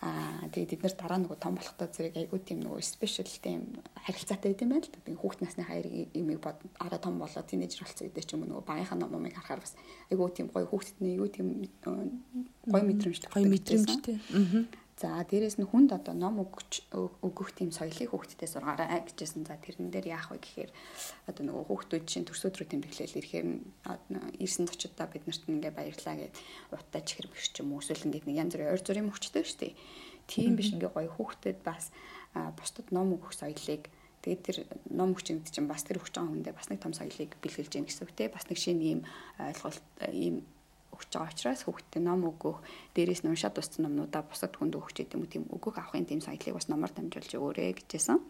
[0.00, 4.56] Аа тэгээд бид нар дараа нөгөө том болохдоо зэрэг айгүй тийм нөгөө спешиал тийм харилцаатай
[4.56, 5.00] гэдэг юм байна л да.
[5.04, 8.64] Тэгээд хүүхд насны хайр имийг бод араа том болоо тинейжер болсон гэдэг ч юм уу
[8.64, 9.76] нөгөө багийнхаа номыг харахаар бас
[10.08, 11.48] айгүй тийм гоё хүүхдэд нь айгүй тийм
[12.64, 13.28] гоё мэдрэмжтэй.
[13.28, 14.16] Гоё мэдрэмжтэй.
[14.16, 19.48] Аа За дээрэс нь хүнд одоо ном өгч өгөх тийм соёлыг хүүхдтэй сургаарай гэжсэн.
[19.48, 20.70] За тэрэн дээр яах вэ гэхээр
[21.24, 23.48] одоо нөгөө хүүхдүүд чинь төрсөд рүү тэмдэглээл ирэхээр
[24.44, 26.36] ирсэн зочдоо бид нарт ингээ баярлаа гэд
[26.68, 29.74] утаа чихэр биш ч юм эсвэл ингээ нэг янз бүрийн ойр зүрийн мөвчтэй шүү дээ.
[30.28, 31.88] Тийм биш ингээ гоё хүүхдэд бас
[32.60, 33.88] бусдад ном өгөх соёлыг
[34.20, 34.58] Тэгээд тэр
[34.92, 37.88] ном өгч юм чинь бас тэр өгч байгаа хүндээ бас нэг том соёлыг бэлгэлж яах
[37.88, 39.00] гэсэн үг те бас нэг шинэ ийм
[39.40, 39.80] ойлголт
[40.12, 40.44] ийм
[41.00, 42.60] өгч байгаа учраас хүүхдэд ном өгөх,
[42.92, 46.20] дээрээс нь уншаад туссан номнуудаа бусад хүнд өгч гэдэг юм уу тийм өгөх авахын тийм
[46.20, 48.20] соёлыг бас номоор дамжуулж өгөөрэй гэжсэн.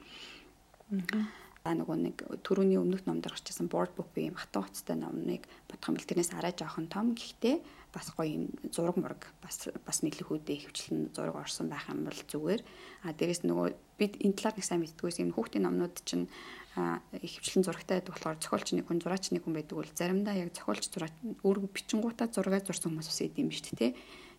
[1.61, 5.93] Аа нөгөө нэг түрүүний өмнөх номд гарчихсан board book би юм хатан хуцтай номыг бодох
[5.93, 7.61] юм бэл тэрнээс арай жоохон том гэхдээ
[7.93, 12.65] бас гоё юм зураг мураг бас бас мэдлэгүүдээ хөвчлэн зураг орсон байх юм бол зүгээр.
[13.05, 13.69] А дээрэс нөгөө
[14.01, 16.33] бид энэ талаар нэг сайн мэддгүйс юм хүүхдийн номнууд чинь
[16.75, 20.87] хөвчлэн зурагтай байдаг болохоор зохиолч нэг хүн зураач нэг хүн байдаг бол заримдаа яг зохиолч
[20.87, 23.91] зураач өөр бичингуудаа зураг зурсан хүмүүс бас идэм дээ тий.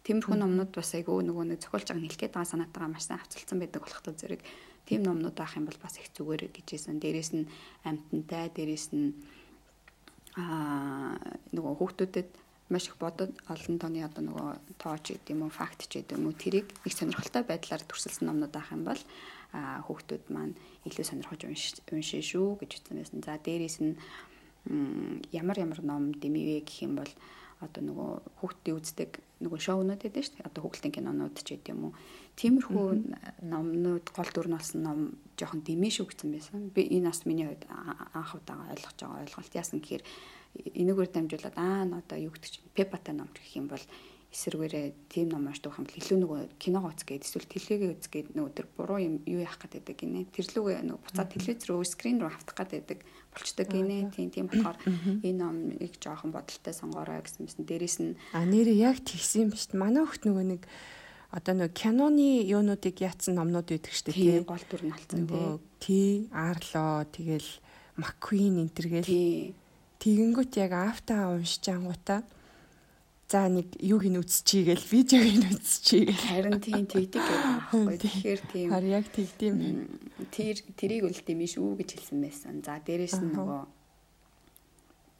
[0.01, 3.59] Тиймэрхүү номнууд бас айгүй нөгөө нэг зохиолч аг хэлэх гээд байгаа санаатайгаа маш сайн хавцалцсан
[3.59, 4.41] байдаг болохтой зэрэг
[4.87, 6.97] тийм номнууд авах юм бол бас их зүгээр гэжсэн.
[6.97, 7.45] Дээрээс нь
[7.85, 9.13] амтантай, дээрээс нь
[10.39, 11.19] аа
[11.53, 12.29] нөгөө хүүхдүүдэд
[12.71, 16.31] маш их бодод олон тооны одоо нөгөө тооч гэдэг юм уу факт ч гэдэг юм
[16.31, 19.01] уу тэрийг их сонирхолтой байдлаар төрсөлсөн номнууд авах юм бол
[19.51, 20.55] хүүхдүүд маань
[20.87, 23.19] илүү сонирхож уншин шүү гэж хэлсэн байсан.
[23.25, 23.95] За дээрээс нь
[25.31, 27.11] ямар ямар ном дэмивэ гэх юм бол
[27.61, 28.11] одоо нөгөө
[28.41, 29.11] хүүхдийн үздэг
[29.41, 30.49] нөгөө шоунууд байдаг шүү дээ.
[30.49, 31.93] Одоо хүүхэлдэйн кинонууд ч гэдэг юм уу.
[32.37, 32.87] Тиймэрхүү
[33.45, 34.99] номнууд гол дүр нь болсон ном
[35.37, 36.73] жоохон дэмий шүгцэн байсан.
[36.73, 40.03] Би энэ бас миний хувьд анх удаа ойлгож байгаа ойлголт яасан гэхээр
[40.73, 43.83] энэгээр дамжуулаад аа одоо юу гэдэг чинь пепата ном гэх юм бол
[44.31, 48.99] эсэргээрээ тийм ном уншдаг бол илүү нөгөө киногоо үзгээд эсвэл телевизээ үзгээд нөгөө тэр буруу
[49.03, 50.31] юм юу яах байдаг гинэ.
[50.31, 53.03] Тэр лүгээ нөгөө буцаад телевиз рүү скрин рүү автах байдаг
[53.35, 54.07] болчтой гинэ.
[54.15, 59.03] Тийм тийм болохоор энэ номыг жоохон бодолтой сонгороо гэсэн мэсэн дээрэс нь а нэрээ яг
[59.03, 59.83] тэгсэн юм шүү дээ.
[59.83, 60.63] Манай хөхт нөгөө нэг
[61.35, 64.15] одоо нөгөө киноны юунуудыг яатсан номнууд байдаг шүү дээ.
[64.15, 65.59] Тийм гол дүр нь алцсан тийм.
[65.83, 67.49] Тий, Арло тэгэл
[67.99, 69.55] Маккуин энтергээл.
[69.99, 72.23] Тэгэнгүүт яг афта уншиж ангуудаа
[73.31, 76.27] за нэг юуг нь үзчихье гэл видеог нь үзчихье гэл.
[76.27, 79.55] Харин тийм тэгдэг байхгүй тэгэхээр тийм хар яг тэгдэм
[80.35, 82.55] тэр тэрийг үл тийм шүү гэж хэлсэн байсан.
[82.59, 83.80] За дээрэс нь нөгөө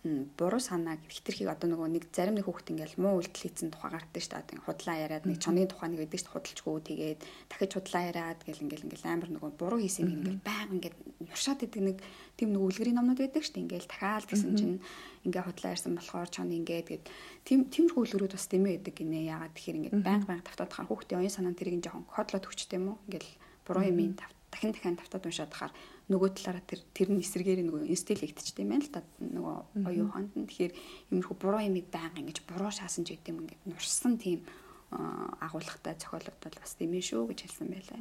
[0.04, 4.18] буруу санааг хитрхийг одоо нөгөө нэг зарим нэг хүүхд ингээл муу үйлдэл хийсэн тухай гардаг
[4.18, 4.42] шүү дээ.
[4.42, 6.36] Одоо худлаа яриад нэг чонгийн тухай нэг байдаг шүү дээ.
[6.42, 7.20] Худалчгүй тэгээд
[7.54, 11.82] дахиж худлаа яриад гэл ингээл ингээл амар нөгөө буруу хийсэн ингээл баян ингээд уршаад идэг
[11.86, 11.98] нэг
[12.34, 13.66] тийм нэг үлгэрийн номнууд байдаг шүү дээ.
[13.70, 14.78] Ингээл дахиад гэсэн чинь
[15.22, 17.06] ингээ худлаа ярьсан болохоор чоны ингээд гээд
[17.46, 19.30] тийм тиймэрхүү үлгэрүүд бас дэмэ байдаг гинэ.
[19.30, 22.98] Ягаад тэгэхээр ингээд баян баян тавтаадахаар хүүхдийн оюун санаанд тэрийг жоохон кодлоод өгчтэй юм уу?
[23.06, 23.30] Ингээл
[23.70, 25.74] буруу юм тавт дахин дахин тавтаад уншаад хахаар
[26.12, 29.02] нөгөө талаараа тэр тэр нь эсэргээр нөгөө инстил хийгдчихтэй юм байна л та.
[29.18, 29.56] Нөгөө
[29.88, 30.48] оюун ухаанд нь.
[30.48, 30.74] Тэгэхээр
[31.16, 34.44] иймэрхүү буруу юмыг байнга ингэж буруу шаасан ч гэдэм ингээд нурсан тийм
[34.92, 38.00] агуулгатай зохиологдол бас тийм ээ шүү гэж хэлсэн байлаа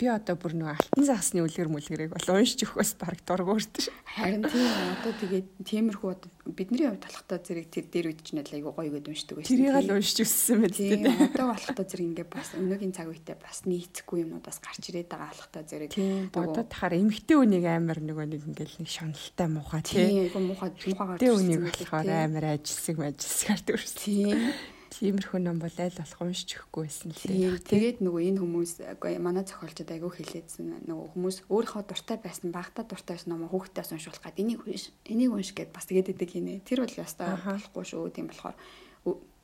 [0.00, 3.92] би одоо бүр нөгөө алтан заасны үлгэр мүлгэрийг бол уншиж өгөх бас баг дургуурд ш.
[4.16, 8.72] Харин тийм одоо тэгээд тиймэрхүү одоо бидний хувьд болохтой зэрэг тэр дээр ч нэлээ айгу
[8.72, 9.52] гоё гэд уншдаг байсан.
[9.52, 13.58] Тэрийг л уншиж өссөн мэт тийм одоо болохтой зэрэг ингээд бас өнөөгийн цаг үедээ бас
[13.68, 15.90] нийцэхгүй юмнууд бас гарч ирээд байгаа болохтой зэрэг.
[16.32, 20.32] Одоо тахаар эмгтэй үнийг амар нөгөө нэг ингээд нэг шоналтай муухай тийм.
[20.32, 21.20] Тийм муухай муухайгаар.
[21.20, 24.00] Эмгтэй үнийг болохоор амар ажилсаг ажилсгаар төрсөн.
[24.00, 27.62] Тийм Тиймэрхүү ном бол аль болох уншиж өгөхгүй байсан л дээ.
[27.62, 32.84] Тэгээд нөгөө энэ хүмүүс үгүй манай зохиолчд айгүй хэлээдсэн нөгөө хүмүүс өөрийнхөө дуртай байсан багтаа
[32.84, 36.66] дуртай байсан ном хүүхдээс уншуулах гад энийг унш энийг унш гэд бас тэгээд идэг хийнэ.
[36.66, 38.10] Тэр бол ястаа болохгүй шүү.
[38.10, 38.58] Тийм болохоор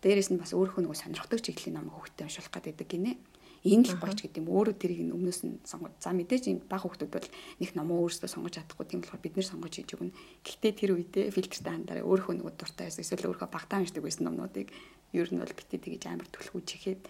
[0.03, 3.13] дээрэс нь бас өөрийнхөө нөгөө сонирхдаг чиглэлийн ном хүүхдэд уншуулах гад идэг гинэ
[3.67, 6.87] энэ л гоч гэдэг юм өөрөө тэрийг нь өмнөөс нь сонгож за мэдээж энэ баг
[6.87, 7.27] хүмүүс бол
[7.59, 10.15] нэг номоо өөрсдөө сонгож чадахгүй тийм болохоор бид нэр сонгож хийж өгнө.
[10.47, 14.71] Гэхдээ тэр үедээ фильтртэй хандаараа өөрөө нөгөө дуртай байсан эсвэл өөрөө багтаан уншдаг байсан номнуудыг
[15.13, 17.03] ер нь бол битээ тэгэж амар түлхүү чихээд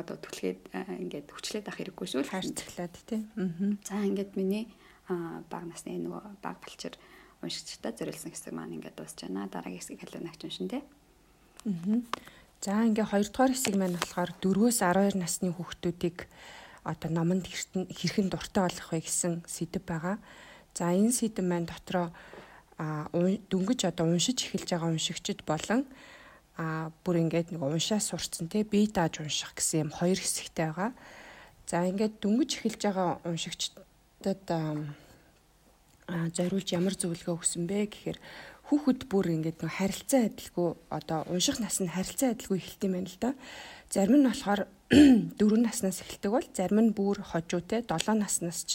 [0.00, 2.22] одоо түлхээд ингээд хүчлээд ах хэрэггүй шүү.
[2.26, 3.22] Харцглаад тий.
[3.38, 3.78] Аа.
[3.86, 4.66] За ингээд миний
[5.06, 6.98] баг насны нөгөө баг балчир
[7.44, 9.46] уншигчтай зориулсан хэсэг маань ингээд дуусч байна.
[9.46, 10.82] Дараагийн хэсгийг халуун агч уншин тий.
[11.68, 12.02] Аа.
[12.58, 16.26] За ингээ хоёрдугаар хэсэг маань болохоор 4-өөс 12 насны хүүхдүүдийг
[16.82, 20.18] одоо номонд хэрхэн дуртай болох вэ гэсэн сэдв байгаа.
[20.74, 22.10] За энэ сэдв маань дотроо
[22.78, 25.86] а дүнгиж одоо уншиж эхэлж байгаа уншигчд болон
[26.56, 30.90] а бүр ингээд нэг уншаа сурцсан те бие дааж унших гэсэн юм хоёр хэсэгтэй байгаа.
[31.66, 34.46] За ингээд дүнгиж эхэлж байгаа уншигчдад
[36.06, 38.18] а зориулж ямар зөвлөгөө өгсөн бэ гэхээр
[38.68, 43.08] хүүхэд бүр ингээд нэг харилцаа адилгүй одоо унших нас нь харилцаа адилгүй эхэлт юм байна
[43.08, 43.30] л да.
[43.90, 44.60] Зарим нь болохоор
[45.40, 48.70] 4 наснаас эхэлдэг бол зарим нь бүр хожуутэй 7 наснаас ч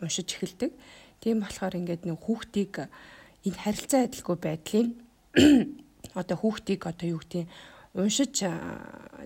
[0.00, 0.72] уншиж эхэлдэг.
[1.20, 2.88] Тийм болохоор ингээд нэг хүүхдийг
[3.46, 4.88] энэ харилцаа адилгүй байдлын
[6.14, 7.46] одоо хүүхдийг одоо юу гэдэг
[7.94, 8.44] уншиж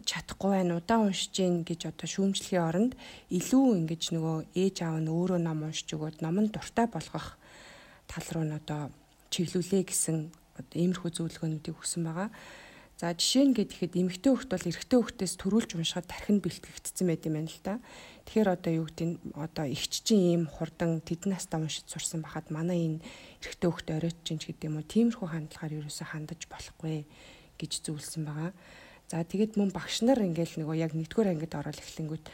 [0.03, 2.93] чадахгүй байна удаа уншиж гин гэж одоо шүүмжлэхийн оронд
[3.31, 7.39] илүү ингэж нөгөө ээж аав нь өөрөө ном уншиж өгөөд номон дуртай болгох
[8.11, 8.91] тал руу нь одоо
[9.31, 10.17] чиглүүлээ гэсэн
[10.59, 12.29] одоо иймэрхүү зөвлөгөөнүүдийг өгсөн байгаа.
[12.97, 17.37] За жишээ нь гэхэд эмэгтэй хүүхд бол эрэгтэй хүүхдээс төрүүлж уншихад тархин бэлтгэгдсэн байт юм
[17.37, 17.77] байна л да.
[18.25, 22.97] Тэгэхээр одоо юу гэдэг нь одоо ихччин ийм хурдан тэдэн настаа уншиж сурсан бахад манай
[22.97, 23.05] энэ
[23.45, 24.89] эрэгтэй хүүхд оройтч юм гэдэг юм уу.
[24.89, 27.05] Тиймэрхүү хандлагаар ерөөсөө хандаж болохгүй
[27.61, 28.57] гэж зөвлөсөн байгаа.
[29.13, 32.25] За тэгээд мөн багш нар ингээл нөгөө яг нэгдүгээр ангид ороод эхлэнгүүт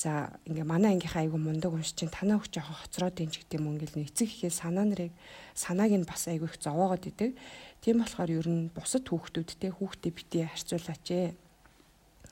[0.00, 3.60] За ингээ манай ангийнхаа айгу мундаг унш чинь танаа хүч жоохон хоцроод ийн ч гэдэг
[3.60, 5.12] юм ингээл эцэг ихээ санаа нарыг
[5.52, 7.36] санааг нь бас айгу их зовоогоод идэг.
[7.80, 11.28] Тийм болохоор ер нь бусад хүүхдүүдтэй хүүхдээ битээ харьцуулаач ээ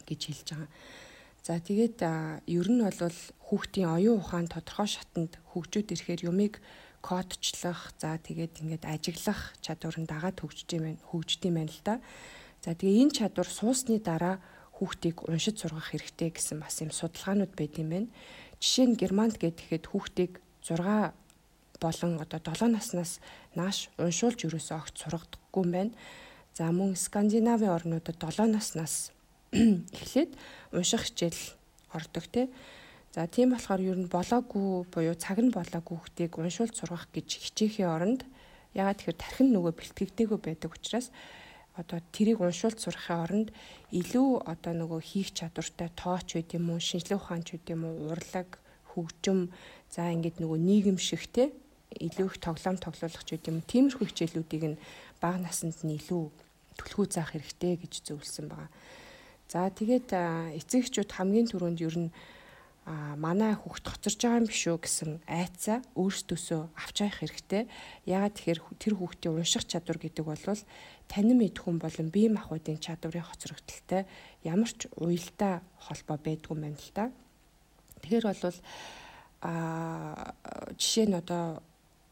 [0.04, 0.70] гэж хэлж байгаа.
[1.40, 1.98] За тэгээд
[2.44, 6.60] ер нь бол хүүхдийн оюун ухаан тодорхой шатанд хөгжөөд ирэхээр юмыг
[7.00, 11.94] кодчлах за тэгээд ингээд ажиглах чадвар нь дагаад хөгжиж юм хөгжд юм байна л да.
[12.60, 14.44] За тэгээ энэ чадвар суусны дараа
[14.76, 18.08] хүүхдийг уншиж сургах хэрэгтэй гэсэн бас юм судалгаанууд байд юм байна.
[18.60, 21.16] Жишээ нь Германд гэхэд хүүхдийг 6
[21.80, 23.20] болон одоо 7 наснаас
[23.54, 25.92] нааш уншуулж юусоо огт сургадаггүй юм байна.
[26.54, 29.12] За мөн Скандинавын орнуудад 7 наснаас
[29.52, 30.34] эхлээд
[30.72, 31.42] унших хичээл
[31.94, 32.50] ордог тий.
[33.14, 37.88] За тийм болохоор ер нь болоогүй буюу цаг нь болоогүй хүүхдийг уншуулж сургах гэж хичээхийн
[37.88, 38.20] оронд
[38.76, 41.08] ягаад тэгэхээр тархин нөгөө бэлтгэгдээгүй байдаг учраас
[41.78, 43.48] одоо тэрийг уншуулт сурахын оронд
[43.94, 48.58] илүү одоо нөгөө хийх чадвартай тооч байд юм уу, шинжлэх ухаанч байд юм уу, урлаг,
[48.90, 49.54] хөгжим
[49.86, 51.54] за ингээд нөгөө нийгэм шигтэй
[51.96, 54.80] илүү их тоглоом тоглуулах ч гэдэм тиймэрхүү хичээлүүдийг нь
[55.20, 56.24] бага наснд нь илүү
[56.76, 58.70] түлхүү заах хэрэгтэй гэж зөвлөсөн байгаа.
[59.48, 60.12] За тэгээд
[60.60, 62.10] эцэг эхчүүд хамгийн түрүүнд ер нь
[63.16, 67.62] манай хүүхд хоцорж байгаа юм биш үү гэсэн айцаа өөрсдөөсөө авч явах хэрэгтэй.
[68.08, 70.40] Яагаад тэгэхээр тэр хүүхдийн унших чадвар гэдэг бол
[71.08, 74.08] танин мэд хүн болон бие махбодын чадварын хоцрогдолтой
[74.44, 77.04] ямар ч уялдаа холбоо байдгүй юм байна л да.
[78.00, 78.56] Тэгэхээр бол
[79.40, 80.34] а
[80.80, 81.60] жишээ нь одоо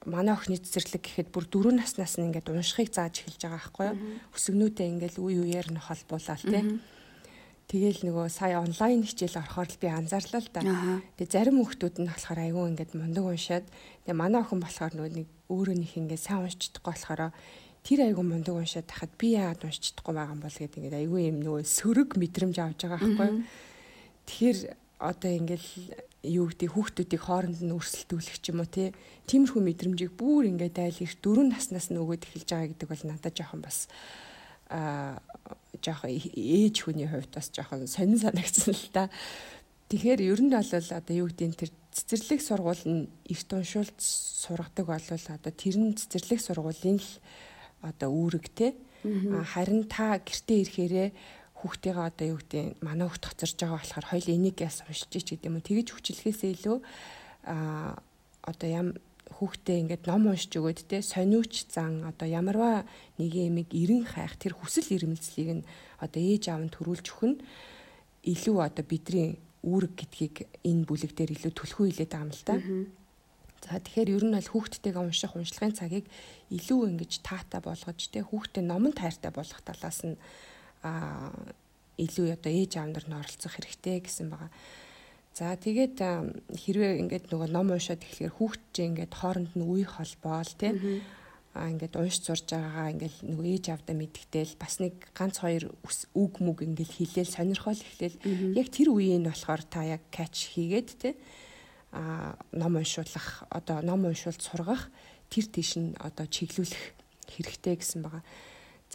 [0.06, 3.98] манай охины цэцэрлэг гэхэд бүр дөрөв наснаас нь ингээд уншихыг зааж эхэлж байгаа байхгүй юу.
[4.32, 6.80] Өсгнүүдээ ингээд үе үеэр нь холбуулаад тийм
[7.66, 10.62] Тэгэл нөгөө сая онлайн хичээл орохоор л би анзаарлаа л да.
[11.18, 13.66] Тэгээ зарим хүүхдүүд нь болохоор айгүй ингээд мундаг уншаад
[14.06, 17.34] тэгээ манай охин болохоор нөгөө нэг өөрөө нэг ингээд сайн уншиж чадахгүй болохоор
[17.82, 21.20] тэр айгүй мундаг уншаад тахад би яагаад уншиж чадахгүй байгаа юм бол гэдэг ингээд айгүй
[21.26, 23.30] юм нөгөө сөрөг мэдрэмж авч байгаа байхгүй.
[24.30, 24.58] Тэгэхээр
[25.02, 25.64] одоо ингээд
[26.26, 31.14] юу гэдэг хүүхдүүдийг хооронд нь өрсөлдүүлэх ч юм уу тиймэрхүү мэдрэмжийг бүр ингээд айл их
[31.22, 33.86] дөрөв наснаас нь өгөөд эхэлж байгаа гэдэг бол надад жоохон бас
[34.66, 35.22] а
[35.78, 39.10] жоохон ээж хүний хувьд бас жоохон сонин санагдсан л та.
[39.86, 44.86] Тэгэхээр ер нь бол одоо юу гэдэг нь тэр цэцэрлэг сургууль нь эрт уншуулт сургадаг
[44.90, 47.10] бол одоо тэр нь цэцэрлэг сургуулийн л
[47.86, 48.74] одоо үүрэг те.
[49.06, 51.08] Харин та гэртээ ирэхээрээ
[51.60, 55.48] хүүхдтэйгээ одоо юу гэдэг манай хүүхд тоцорж байгаа болохоор хоёул энийг яс уншиж ч гэдэг
[55.48, 55.64] юм уу?
[55.64, 56.78] Тэгэж хүчлэхээсээ илүү
[57.48, 57.96] а
[58.44, 58.88] одоо ям
[59.26, 62.86] хүүхдээ ингээд ном уншиж өгөөд те сониуч зан одоо ямарваа
[63.18, 65.66] нэг юмыг эрен хайх тэр хүсэл эрмэлзлийг нь
[65.98, 67.38] одоо ээж аав нь төрүүлж өгөх нь
[68.22, 72.54] илүү одоо бидний үүрэг гэдгийг энэ бүлэг дээр илүү түлхүү хилээд байгаа юм л та.
[73.66, 76.06] За тэгэхээр ер нь бол хүүхдтэйгээ унших уншлагын цагийг
[76.54, 80.14] илүү ингэж таата болгож те хүүхдээ номон тайртай болгох талаас нь
[80.86, 81.34] а
[81.98, 84.50] илүү одоо ээж аав нар нь оролцох хэрэгтэй гэсэн байгаа.
[85.36, 86.00] За тэгээд
[86.54, 90.72] хэрвээ ингээд нөгөө ном уншаад эхлэхээр хүүхдтэй ингээд хооронд нь үе холбоол тий
[91.56, 95.72] а ингээд унш зурж байгаагаа ингээд нөгөө ээж авдаа мэдгтэл бас нэг ганц хоёр
[96.16, 98.16] үг мүг ингээд хилээл сонирхол эхлээл
[98.56, 101.14] яг тэр үеийн болохоор та яг catch хийгээд тий
[101.92, 104.88] а ном уншуулах одоо ном уншуулт сургах
[105.32, 106.96] тэр тийш нь одоо чиглүүлэх
[107.28, 108.24] хэрэгтэй гэсэн байгаа.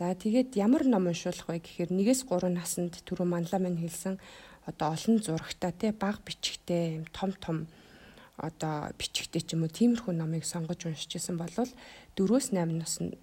[0.01, 4.17] За тэгээд ямар ном уншуулах вэ гэхээр 1-3 наснд түрүү манлаа мань хэлсэн
[4.65, 7.57] одоо олон зурагтай те баг бичгтэй юм том том
[8.33, 11.53] одоо бичгтэй ч юм уу тиймэрхүү номыг сонгож уншиж исэн бол
[12.17, 12.49] 4-8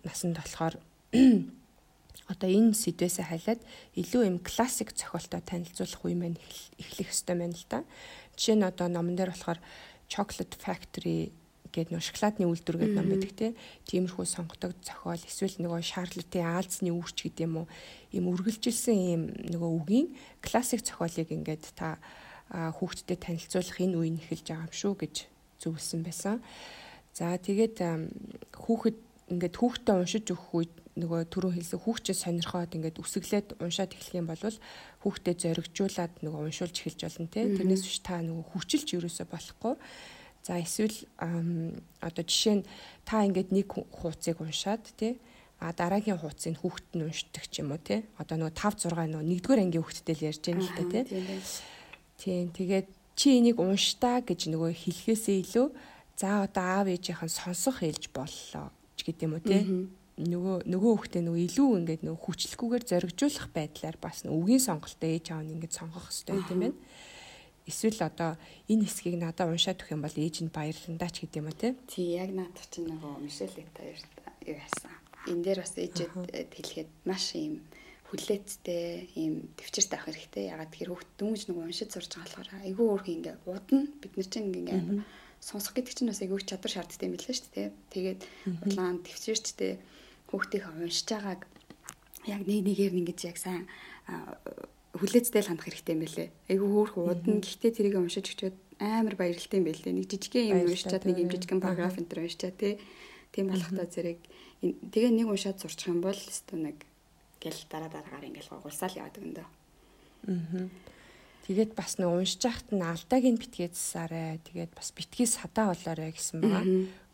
[0.07, 0.79] наснд болохоор
[2.31, 3.61] одоо энэ сэдвээсээ хайлаад
[3.99, 6.39] илүү юм классик зохиолтой танилцуулах үе маань
[6.79, 7.83] эхлэх ёстой байна л да.
[8.39, 9.59] Жишээ нь одоо номон дээр болохоор
[10.07, 11.35] Chocolate Factory
[11.73, 13.49] гэдэг нөө шоколадны үйлдвэр гэдэг ном байдаг те.
[13.89, 17.67] Тиймэрхүү сонгодог зохиол эсвэл нөгөө Шарлотын Аалзны үүрч гэдэг юм уу
[18.15, 20.09] ийм үргэлжилсэн ийм нөгөө үгийн
[20.41, 22.01] классик зохиолыг ингээд та
[22.49, 25.15] хүүхдэд танилцуулах энэ үе нь эхэлж байгаа юм шүү гэж
[25.61, 26.41] зөвлөсөн байсан.
[27.13, 27.77] За тэгээд
[28.57, 34.19] хүүхэд ингээд хүүхдэд уншиж өгөх үед нөгөө түрүү хэлсэн хүүхчээ сонирхоод ингээд үсгэлээд уншаад эхлэх
[34.19, 34.41] юм бол
[35.05, 37.47] хүүхдэд зоригжуулаад нөгөө уншуулж эхэлж болно те.
[37.47, 39.75] Тэрнээс биш та нөгөө хүчилж ерөөсө болохгүй
[40.43, 40.97] За эсвэл
[42.01, 42.65] одоо жишээ нь
[43.05, 45.21] та ингээд нэг хуудсыг уншаад тий
[45.61, 49.27] а дараагийн хуудсыг хүүхэд нь уншдаг ч юм уу тий одоо нөгөө 5 6 нөгөө
[49.27, 51.05] нэгдүгээр ангийн хүүхэдтэй л ярьж байгаа юм л та тий
[52.19, 52.87] Тийм тэгээд
[53.19, 55.67] чи энийг унштаа гэж нөгөө хэлхээсээ илүү
[56.19, 59.63] за одоо аав ээжийнхэн сонсох хэлж боллоо ч гэдэм үү тий
[60.19, 65.43] нөгөө нөгөө хүүхдээ нөгөө илүү ингээд нөгөө хүчлэхгүйгээр зоригжуулах байдлаар бас үгийн сонголтоо ээж аав
[65.47, 66.79] нь ингээд сонгох хэрэгтэй юм байна
[67.69, 68.41] эсвэл одоо
[68.73, 71.69] энэ хэсгийг надад уншаад өгөх юм бол ээж нь баярландаа ч гэдэм үү те.
[71.85, 74.01] Тий яг наадах чинь нөгөө Мишель Летаяр
[74.49, 74.93] юу яасан.
[75.29, 77.61] Энэ дээр бас ээжэд хэлэхэд маш юм
[78.09, 80.45] хүлээцтэй ийм төвчөртэй авах хэрэгтэй.
[80.49, 84.29] Ягаад тэр хүүхд дүнж нэг уншиж сурж байгаа болохоор айгүй өөрхөн ингээ удна бид нар
[84.33, 85.05] чинь ингээ амар
[85.45, 87.69] сонсох гэдэг чинь бас айгүй чадвар шаарддаг юм билээ шүү дээ.
[87.93, 88.21] Тэгээд
[88.65, 89.73] улаан төвчөрчтэй
[90.33, 91.41] хүүхдийнхээ уншиж байгааг
[92.33, 93.69] яг нэг нэгээр ингэж яг сайн
[94.97, 96.29] хүлээцтэй л хандах хэрэгтэй юм байлээ.
[96.49, 99.93] Айгүй хөөх удна гэхдээ тэрийг уншиж өчөөд амар баярлалтай юм байлээ.
[99.93, 102.81] Нэг жижигхэн юм уншичаад нэг юм жижигхэн параграф энэ төр уншичаа тий.
[103.35, 104.21] Тийм болохтой зэрэг
[104.65, 106.77] тэгээ нэг уншаад сурчих юм бол өстө нэг
[107.43, 109.47] гэл дараа дараагаар ингээл гургуулсаал яваад өгөндөө.
[110.29, 110.67] Аа.
[111.49, 114.41] Тэгээд бас нэг уншиж яхад нь алдааг нь битгээ засаарай.
[114.49, 116.65] Тэгээд бас битгий садаа болоорой гэсэн байгаа.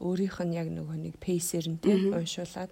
[0.03, 2.71] Өөрийнх нь яг нөгөө нэг пейсер нь тийм уншуулад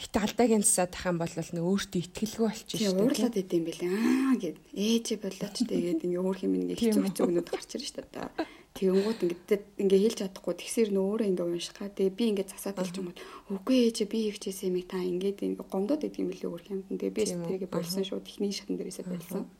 [0.00, 3.04] Хит алдаагийн засаад тах юм бол нэг өөртөө ихтгэлгүй болчих шүү дээ.
[3.04, 3.90] Уурлаад идэм юм бэлээ.
[3.92, 8.32] Аа гэд ээжээ болооч тэгээд ингээ өөр хэм ингээ хэцүү хэцүү өгнөд гарч ирж та.
[8.80, 11.92] Тэгэнгүүт ингээд ингээ хэлж чадахгүй тэгсэр нөө өөрөө ингээ уншихаа.
[11.92, 13.20] Тэгээ би ингээ засаад хэлж юм бол
[13.60, 16.80] үгүй ээж би ихчээсээ юм та ингээд гомдоод идэг юм билээ өөр юм.
[16.88, 19.52] Тэгээ би тэрийг болсон шууд ихний шатн дээрээсээ болсон.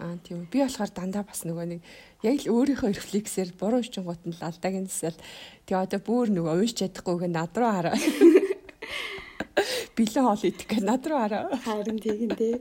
[0.00, 0.48] Аа тийм.
[0.48, 1.80] Би болохоор дандаа бас нөгөө нэг
[2.24, 5.20] яг л өөрийнхөө рефлексээр буруу шингууд нь л алдааг нь засаал.
[5.68, 7.98] Тэгээ одоо бүр нөгөө унш чадахгүйгээ над руу хараа.
[9.96, 11.52] Билээ хоол идэх гэ над руу хараа.
[11.64, 12.56] Харин тийм дээ.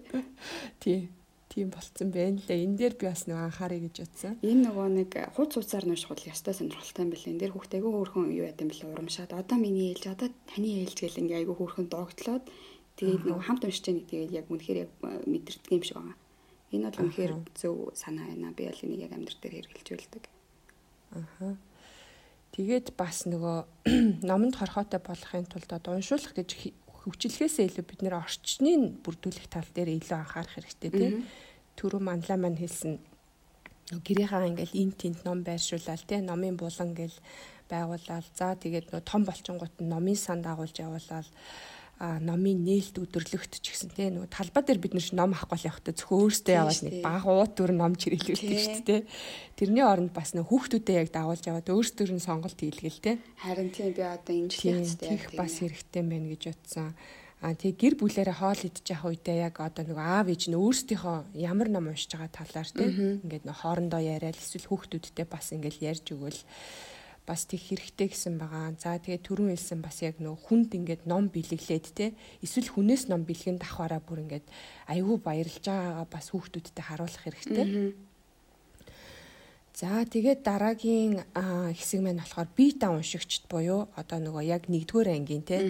[0.80, 1.10] Тий.
[1.52, 2.64] Тийм болцсон байна лээ.
[2.64, 4.40] Энэ дээр би бас нөгөө анхаарай гэж утсан.
[4.40, 7.32] Энэ нөгөө нэг хууц цуцаар нуушхул ястай сонирхолтой юм билээ.
[7.36, 10.96] Энэ дээр хүүхдээ хөөрхөн юу яд юм бэлээ урамшаад одоо миний ээлж одоо таны ээлж
[10.96, 12.46] гэл ингээ айгүй хөөрхөн доогтлоод
[12.96, 14.80] тэгээд нөгөө хамт уншиж байгаа нэг тэгээд яг үнэхээр
[15.28, 16.18] мэдэрдэг юм шиг байгаа.
[16.72, 18.56] Энэ бол үнэхээр зөв санаа байна.
[18.56, 20.24] Би бол энийг яг амьдрал дээр хэрэгжилж байлдаг.
[22.62, 23.58] Тэгээд бас нөгөө
[24.30, 26.70] номонд хорхоотой болохын тулд одоо уншуулах гэж
[27.02, 31.26] хөвчлөхөөсөө илүү бид нэр орчныг бүрдүүлэх тал дээр илүү анхаарах хэрэгтэй тийм.
[31.74, 33.02] Түрүү манлаа маань хэлсэн
[34.06, 37.18] гэрийнхаа ингээл ин тент ном байршуулаад тийм номын булан гэл
[37.66, 41.26] байгуулаад за тэгээд нөө том болчингууд нь номын санд агуулж явуулаад
[42.02, 46.22] номын нээлт өдөрлөгт ч гэсэн тийм нөгөө талбай дээр бид нар ном авахгүй явахдаа зөвхөн
[46.26, 49.02] өөртөө яваад нэг баг ууд төр ном чирэлүүлдэг шүү дээ.
[49.54, 53.18] Тэрний оронд бас нэг хүүхдүүдэд яг дагуулж яваад өөртөө нь сонголт хийлгээл тийм.
[53.38, 56.98] Харин тийм би одоо имжлэх хэрэгтэй тийм бас хэрэгтэй байна гэж утсан.
[57.42, 61.70] А тэг гэр бүлээрээ хоол идчих үедээ яг одоо нэг аав ээж нь өөрсдийнхөө ямар
[61.74, 66.38] ном уншиж байгаа талаар тийм ингээд хоорондоо яриад эсвэл хүүхдүүдтэй бас ингээд ярьж өгвөл
[67.32, 68.76] бас тэг хэрэгтэй гэсэн байгаа.
[68.76, 72.12] За тэгээ түрүүн хэлсэн бас яг нөө хүнд ингээд ном бэлэглээд те
[72.44, 74.44] эсвэл хүнээс ном бэлгэн давхаараа бүр ингээд
[74.92, 77.96] айгүй баярлж байгаагаа бас хүүхдүүдтэй харуулах хэрэгтэй.
[79.80, 85.48] За тэгээд дараагийн хэсэг маань болохоор би та уншигчд буюу одоо нөгөө яг 1-р ангийн
[85.48, 85.64] те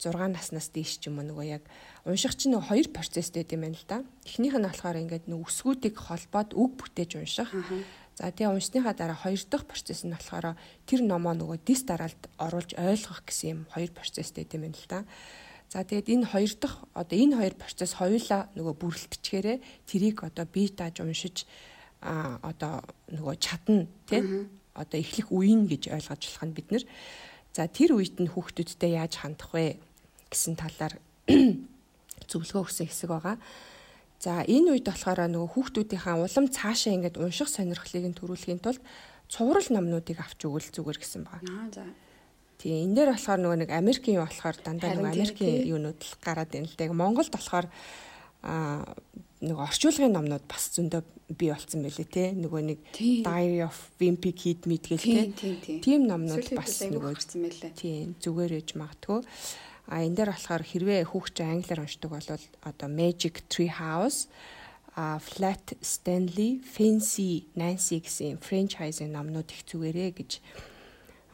[0.00, 1.62] 6 наснаас дээш ч юм уу нөгөө яг
[2.08, 3.98] унших чинь нөгөө хоёр процесстэй юм байна л да.
[4.24, 7.48] Эхнийх нь болохоор ингээд нөгөө үсгүүдийг холбоод үг бүтээж унших.
[8.14, 10.54] За тэгээ уншсныхаа дараа хоёр дахь процесс нь болохоор
[10.86, 15.00] тэр номоо нөгөө дис дараалд оруулж ойлгох гэсэн юм хоёр процесстэй юм байна л да.
[15.74, 19.58] За тэгээд энэ хоёр дахь одоо энэ хоёр процесс хоёулаа нөгөө бүрэлдэхээрээ
[19.90, 21.42] тэрийг одоо бие дааж уншиж
[21.98, 24.46] а одоо нөгөө чадна тий
[24.78, 26.84] одоо эхлэх үеийн гэж ойлгож болох нь бид нар
[27.50, 29.82] за тэр үед нь хүүхдүүдтэй яаж хандах вэ
[30.30, 30.94] гэсэн талаар
[32.30, 33.36] зөвлөгөө өгсөн хэсэг байгаа.
[34.22, 38.80] За энэ үед болохоор нөгөө хүүхдүүдийнхаа улам цаашаа ингээд унших сонирхлыг нь төрүүлэхийн тулд
[39.28, 41.44] цуврал номнуудыг авч өгвөл зүгээр гэсэн байна.
[41.44, 41.84] Аа за.
[42.62, 46.68] Тэгээ энэ дээр болохоор нөгөө нэг Америкийн болохоор дандаа нөгөө Америкийн юунууд л гараад байна
[46.70, 46.88] л да.
[46.88, 47.66] Монголд болохоор
[48.44, 48.84] аа
[49.44, 51.02] нөгөө орчуулгын номнууд бас зөндөө
[51.36, 52.24] бий болсон байлээ те.
[52.32, 55.04] Нөгөө нэг Diary of Wimpy Kid мэдгээл
[55.36, 55.80] те.
[55.84, 57.12] тийм номнууд бас нөгөө
[57.76, 59.20] тийм зүгээр ээж магтгүй
[59.86, 62.28] А энэ дээр болохоор хэрвээ хүүхч англиар уншдаг бол
[62.64, 64.32] одоо Magic Tree House
[64.96, 70.30] а Flat Stanley, Fancy Nancy гэсэн франчайзинг номнууд их зүгээрээ гэж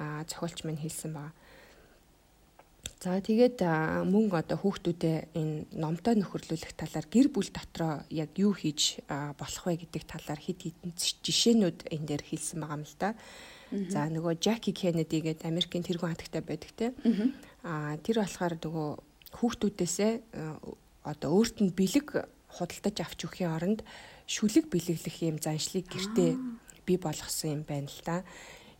[0.00, 1.36] а зохиолч мань хэлсэн байна.
[3.00, 3.62] За тэгээд
[4.08, 9.84] мөн одоо хүүхдүүдэд энэ номтой нөхөрлүүлэх талаар гэр бүл дотроо яг юу хийж болох вэ
[9.86, 13.16] гэдэг талаар хэд хэдэн жишээнүүд энэ дээр хэлсэн байгаа юм л да.
[13.70, 16.92] За нөгөө Jackie Kennedy гэдэг Америкийн тэргүүн хатагтай байдаг те.
[16.92, 18.88] Аа тэр болохоор нөгөө
[19.36, 20.12] хүүхдүүдээсээ
[21.04, 22.08] одоо өөрт нь бэлэг
[22.50, 23.80] худалдаж авч өхийн оронд
[24.26, 26.30] шүлэг бэлэглэх юм заншлыг гэртээ
[26.86, 28.24] бий болгосон юм байна л да.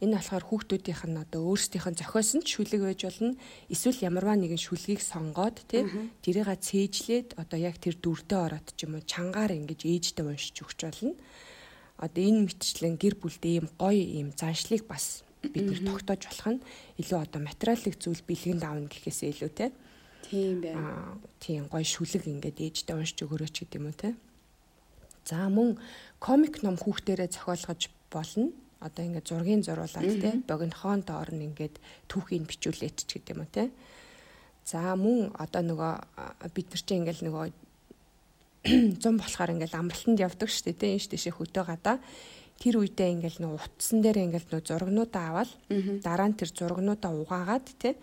[0.00, 3.36] Энэ болохоор хүүхдүүдийнх нь одоо өөрсдийнх нь зохиосон ч шүлэг байж болно.
[3.68, 5.84] Эсвэл ямарваа нэгэн шүлгийг сонгоод тий
[6.24, 10.80] тэрийгэ цээжлээд одоо яг тэр дүрдээ ороод ч юм уу чангаар ингэж ээжтэй уншиж өгч
[10.88, 11.12] болно
[12.00, 16.64] одоо энэ мэтчлэн гэр бүлдээ ийм гоё ийм заншлыг бас бид нэр тогтоож болох нь
[17.00, 19.72] илүү одоо материалын зүйл бэлгэнд аавна гэхээсээ илүү те.
[20.28, 21.16] Тийм байна.
[21.40, 24.14] Тийм гоё шүлэг ингээд ээжтэй уншиж өгөрөөч гэдэг юм уу те.
[25.24, 25.80] За мөн
[26.20, 28.52] комик ном хүүхдэрээ зохиолгож болно.
[28.84, 33.50] Одоо ингээд зургийн зуруулаад те богинохон доор нь ингээд түүхийг бичүүлээч ч гэдэг юм уу
[33.50, 33.72] те.
[34.64, 35.92] За мөн одоо нөгөө
[36.52, 37.46] бид нар чинь ингээд нөгөө
[39.02, 41.96] зам болохоор ингээл амралтанд явдаг штэ тэ энэ штэ хөтөө гадаа
[42.60, 45.50] тэр үедээ ингээл нөө утсан дээр ингээл нөө зургнуудаа аваад
[46.04, 47.96] дараа нь тэр зургнуудаа угаагаад тэ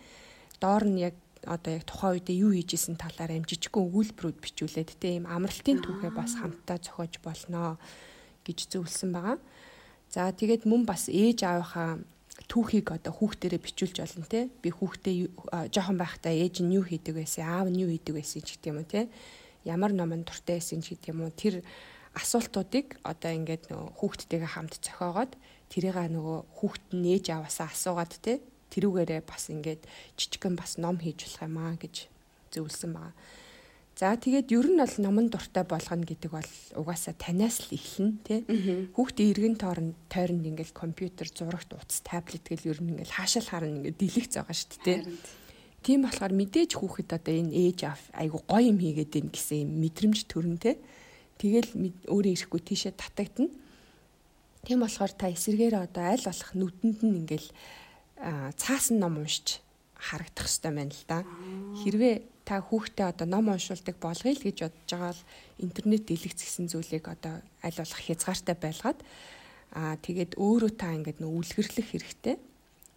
[0.57, 1.15] доор нь яг
[1.45, 6.33] одоо яг тухайн үедээ юу хийжсэн талаар амжижгүй өгүүлбэрүүд бичүүлээд тэ ийм амралтын түүхээ бас
[6.41, 7.77] хамтдаа зохиож болноо
[8.41, 9.37] гэж зөвлөсөн байгаа.
[10.09, 12.01] За тэгээд мөн бас ээж аавынхаа
[12.47, 17.43] түүхийг одоо хүүхдэрээ бичүүлж болно те би хүүхдээ жоохон байхдаа ээж нь юу хийдэг байсан
[17.49, 19.09] аав нь юу хийдэг байсан ч гэдэг юм уу те
[19.65, 21.65] ямар номон дуртай байсан ч гэдэг юм уу тэр
[22.17, 25.33] асуултуудыг одоо ингээд нөгөө хүүхдтэйгээ хамт зохиогоод
[25.69, 28.41] тэрийг нөгөө хүүхд нь нээж аваасаа асуугаад те
[28.73, 29.81] тэрүүгээрээ бас ингээд
[30.19, 31.95] жижигхэн бас ном хийж болох юм аа гэж
[32.51, 33.15] зөвлөсөн байгаа.
[33.97, 38.39] За тэгээд ер нь бол номон дуртай болгоно гэдэг бол угаасаа танаас л эхэлнэ тий.
[38.93, 43.73] Хүүхдийн эргэн тойронд тойронд ингээл компьютер, зурагт утас, таблет гэл ер нь ингээл хаашаал харна
[43.81, 45.17] ингээд дэлгэц байгаа шүү дээ тий.
[45.81, 47.79] Тийм болохоор мэдээж хүүхэд одоо энэ ээж
[48.13, 50.77] айгу гоё юм хийгээд байна гэсэн юм мэдрэмж төрн тий.
[51.37, 51.69] Тэгэл
[52.09, 53.53] өөрөө ирэхгүй тийшээ татагдана.
[54.65, 57.49] Тийм болохоор та эсэргээр одоо аль болох нүдэнд нь ингээл
[58.57, 59.61] цаасан ном уншиж
[59.93, 61.19] харагдах хэрэгтэй байна л да.
[61.81, 62.15] Хэрвээ
[62.45, 65.23] та хүүхдээ одоо ном уншуулдаг болгоё л гэж бодож байгаа бол
[65.61, 68.99] интернет дэлгэцсэн зүйлийг одоо аль болох хязгаартай байлгаад
[69.77, 72.35] аа тэгээд өөрөө та ингээд нөө үлгэрлэх хэрэгтэй.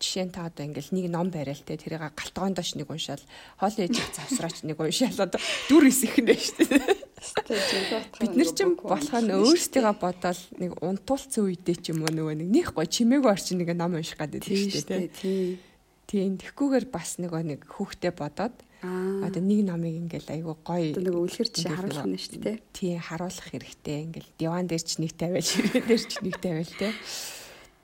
[0.00, 3.20] Жишээ нь та одоо ингээл нэг ном барайл те тэрийг галтгоон доош нэг уншаал
[3.60, 6.96] хоол ээж завсраач нэг уншаал одоо дүр исэх нь шүү дээ.
[8.16, 12.68] Бид нар ч болохоо өөрсдийгөө бодоол нэг унтуулсан үедээ ч юм уу нөгөө нэг нэх
[12.72, 15.60] гой чимээгүй орчин нэг ном унших гэдэг шүү дээ.
[16.08, 20.96] Тийм тэгхгүйгээр бас нөгөө нэг хүүхдээ бодоод Одоо нэг номыг ингээл айгу гоё.
[20.96, 22.56] Нэг үлгэр жишээ харуулах нь шүү дээ.
[22.72, 24.08] Тий, харуулах хэрэгтэй.
[24.08, 26.88] Ингээл диван дээр ч нэг тавиал, ширээ дээр ч нэг тавиал те.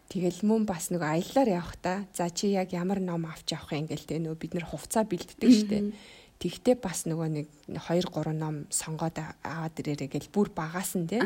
[0.07, 2.07] Тэгэл мөн бас нэг аяллаар явах та.
[2.15, 5.67] За чи яг ямар ном авч явах юм ингээл те нөө бид нэр хувцас бэлддэг
[5.67, 5.91] дээ.
[6.39, 11.19] Тэгтээ бас нөгөө нэг 2 3 ном сонгоод аваад ирээрэй гэл бүр багаас нь те.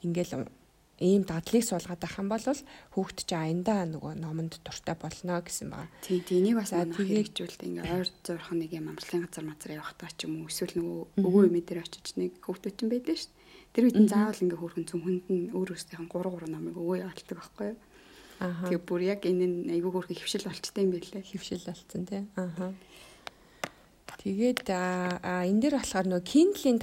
[0.00, 0.48] Ингээл
[1.00, 5.88] ийм дадлыг суулгаад байх юм бол хүүхд чи аяндаа нөгөө номонд дуртай болно гэсэн байгаа.
[6.04, 10.12] Тий, тий энийг бас хэрэгжүүлдэг ингээ ойр зурх нэг юм амралтын газар мазар явах таа
[10.12, 13.32] ч юм уу эсвэл нөгөө өвөө эмээ дээр очиж нэг хүүхдүүд ч юм байдаг шүү.
[13.72, 17.36] Тэр үед нь заавал ингээ хөрхөн цүнхэнд нь өөр нь 3 3 номыг өвөө явуулдаг
[17.40, 17.78] байхгүй юу?
[18.40, 18.66] Аа.
[18.66, 21.22] Тэгээ бүр яг энэ нь айгүй хөрхөн хөвшил болчтой юм байлээ.
[21.22, 22.24] Хөвшил болцсон тий.
[22.40, 22.72] Аа.
[24.20, 26.78] Тэгээд а энэ дээр болохоор нөгөө Kindle-ийн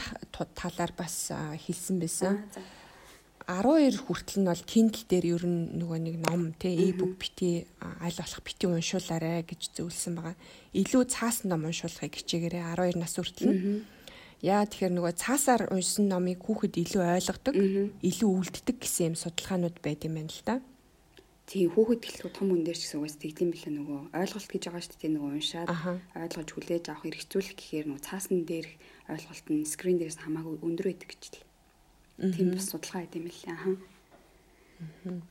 [0.53, 2.45] талаар бас хэлсэн байсан.
[2.45, 2.77] Аа
[3.47, 8.19] 12 хүртэл нь бол Kindle дээр ер нь нөгөө нэг ном те e-book бити аль
[8.19, 10.35] болох бити уншуулаарэ гэж зөвлөсөн байгаа.
[10.75, 13.87] Илүү цаасан ном уншуулахыг хичээгээрээ 12 нас хүртэл нь.
[14.43, 17.55] Яа тэгэхээр нөгөө цаасаар уншсан номыг хүүхэд илүү ойлгодог,
[18.03, 20.55] илүү үлддэг гэсэн юм судалгаанууд байд юм байна л да.
[21.47, 24.83] Тийм хүүхэд гэлгүй том хүн дээр ч гэсэн угаас тэгдэм билээ нөгөө ойлголт гэж байгаа
[24.83, 28.67] шүү дээ нөгөө уншаад ойлгож хүлээж авах хэрэгцүүлэх гэхээр нөгөө цаасан дээр
[29.07, 31.47] ойлголт нь скрин дээрээс хамаагүй өндөр байдаг гэж л
[32.17, 33.53] Тийм бас судалгаа хийх юм лээ.
[33.53, 35.21] Аа.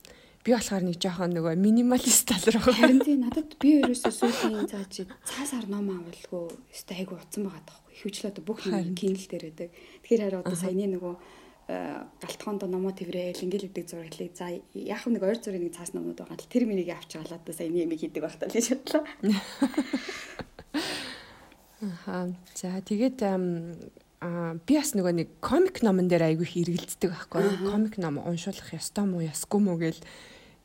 [0.46, 2.70] Би болохоор нэг жоохон нөгөө минималист тал руу.
[2.70, 7.66] Харин тийм надад би ерөөсөө сүүлийн цаа чи цаасаар ном авалгүй өстой айгу утсан байгаа
[7.66, 7.94] таахгүй.
[7.98, 9.70] Хөвчлөө одоо бүх юм Kindle дээр байдаг.
[10.06, 11.14] Тэгэхээр хараа одоо саяны нөгөө
[11.66, 16.38] галтхоонд номоо тэрэл ингээл өгдөг зураглыг за яг нэг ойр зургийн нэг цаас номнууд байгаа.
[16.38, 19.02] Л тэр минийг авч галаад одоо саяны ямиг хийдэг байх таа гэж бодлоо.
[22.06, 23.18] Аа за тэгээд
[24.16, 27.68] Аа би бас нөгөө нэг комик номон дээр айгүй их эргэлддэг байхгүй.
[27.68, 30.00] Комик ном уншуулах ёстой мó ёсгүй мó гэл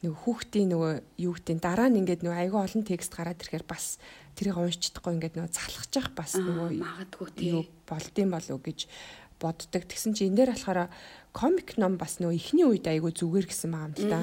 [0.01, 3.99] нөгөө хүүхдийн нөгөө юу гэдэг дараа нь ингээд нөгөө айгүй олон текст гараад ирэхээр бас
[4.39, 7.69] тэрийг уншчихдаггүй ингээд нөгөө залхаж явах бас нөгөө магадгүй тий.
[7.85, 8.79] болдсон болов уу гэж
[9.41, 9.83] боддог.
[9.89, 10.93] Тэгсэн чи энэ дээр болохоор
[11.33, 14.21] комик ном бас нөгөө ихний үед айгүй зүгээр гэсэн байгаа юм л да.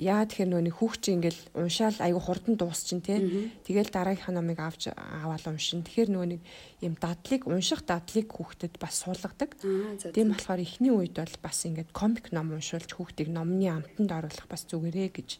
[0.00, 3.52] Яа тэгэхээр нөгөө хүүхд чинь ингээл уншаал айгу хурдан дуусчин тий.
[3.68, 5.84] Тэгэл дараагийнх номыг авч аваад уншин.
[5.84, 6.42] Тэгэхээр нөгөө нэг
[6.80, 9.60] юм дадлыг унших дадлыг хүүхдэд бас суулгадаг.
[9.60, 14.64] Тийм болохоор эхний үед бол бас ингээд комик ном уншуулж хүүхдийг номны амтанд оруулах бас
[14.72, 15.36] зүгээрээ гэж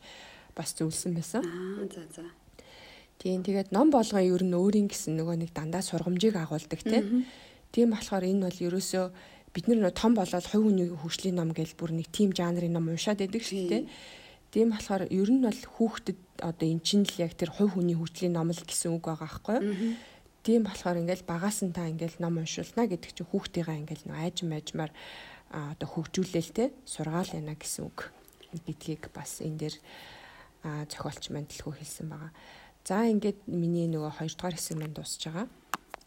[0.52, 1.40] бас зөвлөсөн байсан.
[1.40, 2.28] Аа за за.
[3.16, 7.24] Тийм тэгээд ном болгоо ер нь өөрийн гэсэн нөгөө нэг дандаа сургамжийг агуулдаг тий.
[7.70, 9.04] Тийм болохоор энэ бол ерөөсөө
[9.54, 13.18] бид нар том болоод хувь хүний хөгжлийн ном гэж бүр нэг тим жанрын ном уншаад
[13.18, 13.82] байдаг шүү дээ.
[14.50, 18.34] Тийм болохоор ер нь бол хүүхдэд одоо эн чинь л яг тэр хувь хүний хөгжлийн
[18.34, 19.94] ном л гэсэн үг байгаа байхгүй юу?
[20.42, 24.36] Тийм болохоор ингээл багаас нь та ингээл ном уншуулна гэдэг чинь хүүхдийнхаа ингээл нөө айж
[24.46, 24.92] майжмаар
[25.50, 28.10] одоо хөгжүүлээл те сургаал яна гэсэн үг
[28.66, 29.76] гэдгийг бас энэ дээр
[30.90, 32.32] зохиолч маань дэлгүү хэлсэн байгаа.
[32.86, 35.46] За ингээд миний нөгөө 2 дугаар хэсэг маань дуусж байгаа.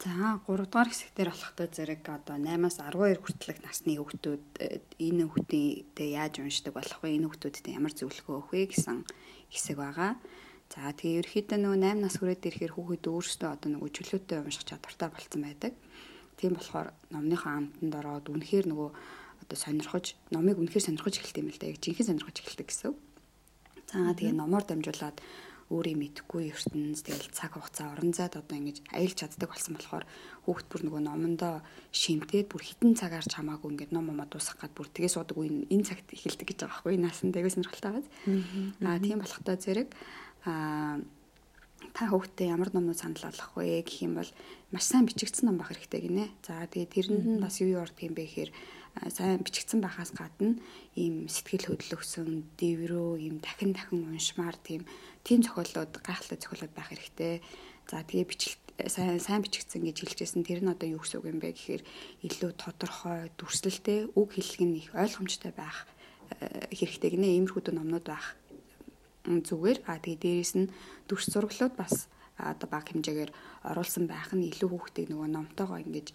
[0.04, 6.10] За 3 дугаар хэсэгтэр болохтой зэрэг одоо 8-аас 12 хүртэлх насны хүүхдүүд э, энэ хүүхдүүдээ
[6.20, 7.16] яаж уншдаг болох вэ?
[7.16, 9.08] Энэ хүүхдүүдэд ямар зөвлөгөө өгөх вэ гэсэн
[9.48, 10.20] хэсэг байгаа.
[10.68, 15.08] За тэгээ ерөөхдөө нөгөө 8 нас хүрээд ирэхээр хүүхэд өөрсдөө одоо нөгөө чөлөөтэй унших чадвартай
[15.08, 15.74] болцсон байдаг.
[16.36, 18.90] Тийм болохоор номныхоо амтанд ороод үнэхээр нөгөө
[19.40, 21.72] одоо сонирхож номыг үнэхээр сонирхож эхэлт юм л да.
[21.72, 22.92] Яг жинхэнэ сонирхож эхэлдэг гэсэн.
[23.88, 25.16] За тэгээ номоор дамжуулаад
[25.72, 30.06] өөрийн мэдхгүй ертөнц тэгэл цаг хугацаа орон зайд одоо ингэж аялж чаддаг болсон болохоор
[30.44, 31.64] хүүхд бүр нөгөө номондоо
[31.96, 35.68] шимтээд бүр хитэн цагаар ч хамаагүй ингээд ном момоо дуусгах гад бүр тгээс удаг үе
[35.72, 38.08] энэ цагт эхэлдэг гэж байгаа байхгүй наасан дэгээс сонирхолтой байгааз
[38.84, 39.90] аа тийм болохтой зэрэг.
[40.44, 41.00] Аа
[41.92, 44.32] та хүүхдээ ямар номнууд санал болгох вэ гэх юм бол
[44.72, 46.26] маш сайн бичигдсэн ном байх хэрэгтэй гинэ.
[46.48, 48.52] За тэгээ тэрэнд нь бас юу юу ордог юм бэ гэхээр
[48.94, 50.62] сайн бичигдсэн байхаас гадна
[50.94, 54.86] ийм сэтгэл хөдлөсөн дэврөө ийм дахин дахин уншмаар тийм
[55.26, 57.42] тийм зохиолууд гайхалтай зохиолууд байх хэрэгтэй.
[57.90, 60.46] За тэгээ бичлэг сайн сайн бичигдсэн гэж хэлжсэн.
[60.46, 61.84] Тэр нь одоо юу гэсэн үг юм бэ гэхээр
[62.30, 65.90] илүү тодорхой, дүрслэлтэй үг хэллэг нь их ойлгомжтой байх
[66.70, 67.34] хэрэгтэй гинэ.
[67.34, 68.38] Иймэрхүү номнууд байх
[69.26, 69.90] зүгээр.
[69.90, 70.72] А тэгээ дээрэс нь
[71.10, 73.32] дүрс зураглууд бас одоо баг хэмжээгээр
[73.70, 76.08] оруулсан байх нь илүү хүүхдийг нөгөө номтойгоо ингэж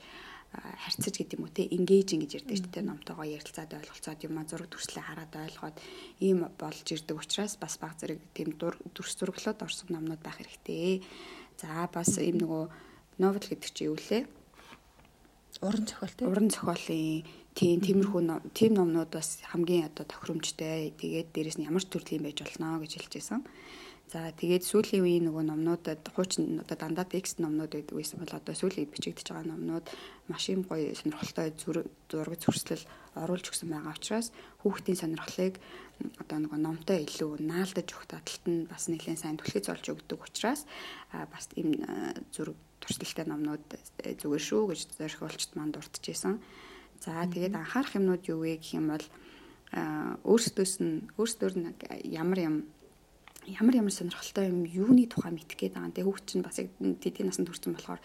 [0.52, 4.48] харьцаж гэдэг юм уу те engage гэж ярьдаг шүү дээ номтойгоо ярилцаад ойлголцоод юм а
[4.48, 5.76] зураг төрслөө хараад ойлгоод
[6.24, 11.04] ийм болж ирдэг учраас бас баг зэрэг тийм дүрс зураглууд орсон номнууд байх хэрэгтэй.
[11.60, 12.64] За бас ийм нөгөө
[13.20, 14.24] новел гэдэг чинь юу лээ?
[15.60, 16.24] Уран зохиол те.
[16.24, 20.92] Уран зохиолын тийм тиймэрхүү тийм номнууд бас хамгийн одоо тохиромжтой.
[20.98, 23.44] Тэгээд дээрэс нь ямар ч төрлийн байж болно гэж хэлчихсэн.
[24.08, 28.54] За тэгээд сүүлийн үеийн нөгөө номнуудад хуучин одоо дандаа текст номнууд байдаг байсан бол одоо
[28.56, 29.84] сүүлийн бичигдэж байгаа номнууд
[30.32, 31.52] маш юм гоё сонирхолтой
[32.08, 32.80] зураг зурслал
[33.20, 34.32] оруулж өгсөн байгаа учраас
[34.64, 35.60] хүүхдийн сонирхлыг
[36.24, 40.64] одоо нөгөө номтой илүү наалдаж өгөх талд нь бас нэлээд сайн түлхэж олж өгдөг учраас
[41.12, 41.76] бас ийм
[42.32, 43.60] зураг туршилттай номнууд
[44.24, 46.40] зүгээр шүү гэж зориулчт манд дуртажсэн.
[46.98, 49.06] За тэгээд анхаарах юмнууд юу вэ гэх юм бол
[50.24, 51.68] өөрсдөөс нь өөрсдөр нь
[52.10, 52.56] ямар юм
[53.48, 55.92] ямар ямар сонирхолтой юм юуны тухай мэдэх гээд байгаа.
[55.96, 58.00] Тэгээ хүүхд чинь бас яг тэдний насанд хүрсэн болохоор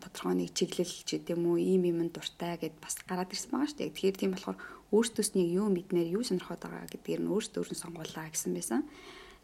[0.00, 3.78] тодорхой нэг чиглэл ч гэдэм үү ийм юм дуртай гэд бас гараад ирсэн байгаа шүү
[3.80, 3.92] дээ.
[3.92, 4.58] Тэгэхээр тийм болохоор
[4.92, 8.80] өөртөөс нэг юу мэднээр юу сонирхоод байгаа гэдгээр нь өөртөө өөрн сонгуулаа гэсэн байсан.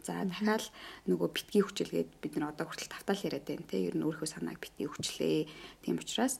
[0.06, 0.70] За дахиад
[1.10, 3.90] нөгөө битгий хүчилгээд бид нар одоо хүртэл тавтаал яриад байна те.
[3.90, 5.50] Ер нь өөрийнхөө санааг битгий хүчлээ.
[5.82, 6.38] Тийм учраас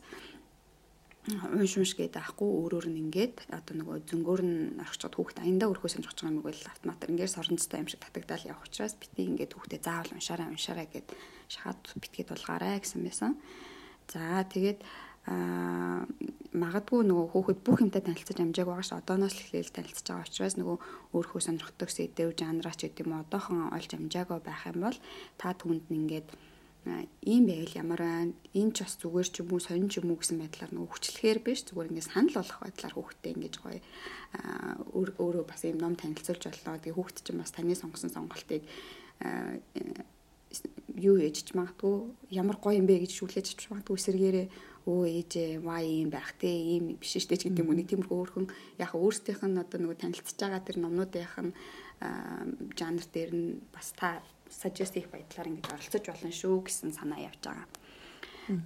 [1.27, 5.91] унш унш гэдэг ахгүй өөрөөр нь ингээд одоо нөгөө зөнгөөр нь орчиход хүүхд аяндаа өрхөө
[5.91, 9.81] сонирхож байгаа юм бол автомат ингээд соронцтой юм шиг татагдал явах учраас бити ингээд хүүхдээ
[9.83, 11.09] заавал уншаарай уншаарай гэд
[11.51, 13.33] шахаад битгээд булгаарай гэсэн байсан.
[14.07, 14.81] За тэгээд
[15.27, 16.07] аа
[16.55, 20.77] магадгүй нөгөө хүүхэд бүх юмтай танилцаж амжааг байгаа ш одооноос эхлээл танилцж байгаа учраас нөгөө
[21.13, 24.99] өөрхөө сонирхдаг сэдв жанраач гэдэг юм одоохон олж амжаагаа байх юм бол
[25.37, 26.29] та түнд нь ингээд
[27.27, 28.33] ийм байвал ямар байна?
[28.55, 31.39] Энэ ч бас зүгээр ч юм уу сонин ч юм уу гэсэн байдлаар нөгөө хүчлэхээр
[31.43, 33.81] биш зүгээр ингээд санал болгох байдлаар хүүхдээ ингэж гоё
[35.19, 38.63] өөрөө бас ийм ном танилцуулж боллоо тэгээ хүүхд чинь бас таны сонгосон сонголтыг
[40.95, 41.95] юу ээж ч магадгүй
[42.31, 44.47] ямар гоё юм бэ гэж шүлээж ч магадгүй эсэргээрээ
[44.87, 48.47] өө ээжээ ваа ийм байх те ийм биш штэ ч гэдэг юм нэг тиймэрхүү өөрхөн
[48.79, 51.53] яг өөрсдийнх нь одоо нөгөө танилцж байгаа тэр номнуудынх нь
[52.79, 57.43] жанр дээр нь бас та suggest хийх байдлаар ингэж оролцож болно шүү гэсэн санаа явж
[57.43, 57.69] байгаа.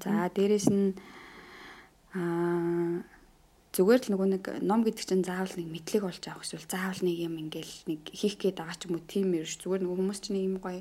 [0.05, 0.93] За дээрэс нь
[2.15, 3.05] аа
[3.71, 7.17] зүгээр л нөгөө нэг ном гэдэг чинь заавал нэг мэдлэг болж авах эсвэл заавал нэг
[7.23, 9.63] юм ингээл нэг хийх гээд байгаа ч юм уу тийм шүү.
[9.63, 10.81] Зүгээр нөгөө хүмүүс чинь нэг юм гоё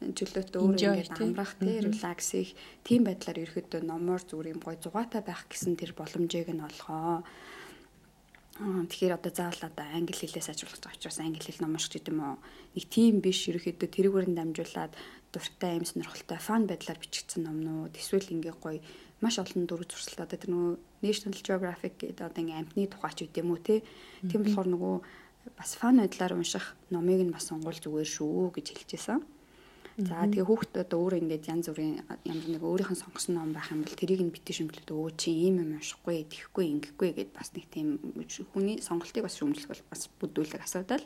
[0.00, 2.50] чөлөөтэй өөр ингээд амрах тий релакс их
[2.86, 7.20] тийм байдлаар ерөөхдөө номоор зүгээр юм гоё зугаатай байх гэсэн тэр боломжийг нь олгоо.
[8.60, 12.20] Тэгэхээр одоо заавал одоо англи хэлээс ажиглах гэж учраас англи хэл ном уншиж гэдэг юм
[12.20, 12.36] уу?
[12.76, 14.92] Нэг тийм биш ерөөхдөө тэрүүгээр нь дамжуулаад
[15.32, 18.84] дуртай юм сонирхолтой фан байдлаар бичигдсэн номнууд эсвэл ингээ гоё
[19.24, 23.24] маш олон дүр зурсалт одоо тэр нөгөө National Geographic гэдэг одоо ингээ амтны тухай ч
[23.24, 23.80] үт юм уу те.
[24.28, 24.94] Тийм болохоор нөгөө
[25.56, 29.24] бас фан байдлаар унших номыг нь бас сонгуул зүгээр шүү гэж хэлчихсэн.
[29.98, 33.74] За тэгээ хүүхд одоо өөр ингээд янз бүрийн ямар нэг өөрийнх нь сонгосон ном байх
[33.74, 37.50] юм бол тэрийг нь битгий шүмжлээд өө чи ийм юм уншихгүй, тэхгүй, ингэхгүй гэд бас
[37.52, 37.98] нэг тийм
[38.54, 41.04] хүний сонголтыг бас шүмжлэх бол бас бүдүүлэг асуудал.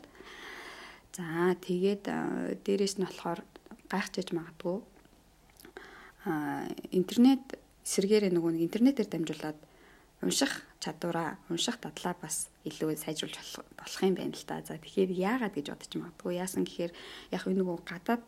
[1.17, 2.05] За тэгээд
[2.61, 3.41] дээрэс нь болохоор
[3.89, 4.77] гайхчихж магадгүй
[6.25, 7.43] а интернет
[7.85, 9.59] сэргээрээ нөгөө нэг интернетээр дамжуулаад
[10.25, 13.37] унших чадвараа унших дадлаа бас илүү сайжруулж
[13.77, 14.61] болох юм байна л да.
[14.65, 16.93] За тэгэхээр яагаад гэж бодож магадгүй яасан гэхээр
[17.31, 18.25] яг нөгөө гадаад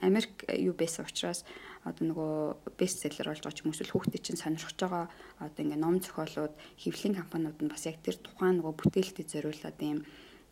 [0.00, 1.44] Америк юу байсан учраас
[1.84, 2.32] одоо нөгөө
[2.80, 5.04] бестселлер болж байгаа ч юм уу хүүхдэд чинь сонирхож байгаа
[5.44, 10.00] одоо ингээ ном зохиолууд хэвлэлийн компаниуд нь бас яг тэр тухайн нөгөө бүтээлтэд зориулаад ийм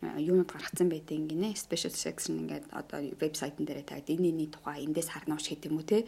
[0.03, 1.57] юунууд гаргацсан байдаг гинэ.
[1.57, 5.79] Special section ингээд одоо вебсайтн дээр тавиад энэ энэ тухай эндээс харна ууш гэдэг юм
[5.81, 6.05] уу те.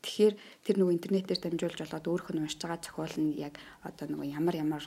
[0.00, 4.28] Тэгэхээр тэр нөгөө интернетээр дамжуулж болоод өөрөх нь уншиж байгаа зохиол нь яг одоо нөгөө
[4.32, 4.84] ямар ямар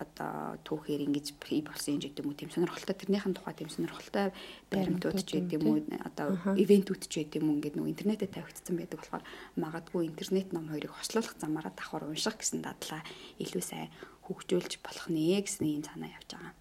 [0.00, 2.38] одоо түүхээр ингэж бий болсон юм гэдэг юм уу?
[2.40, 4.32] Тийм сонирхолтой тэрнийхэн тухай тийм сонирхолтой
[4.72, 5.78] баримтууд ч гэдэг юм уу?
[6.00, 7.56] Одоо ивентүүд ч гэдэг юм уу?
[7.60, 9.24] Ингээд нөгөө интернетээ тавигдсан байдаг болохоор
[9.60, 13.04] магадгүй интернет ном хоёрыг хослуулах замаараа давхар унших гэсэн дадлаа
[13.36, 13.92] илүү сайн
[14.24, 16.54] хөгжүүлж болох нэ гэсэн юм санаа явж байгаа.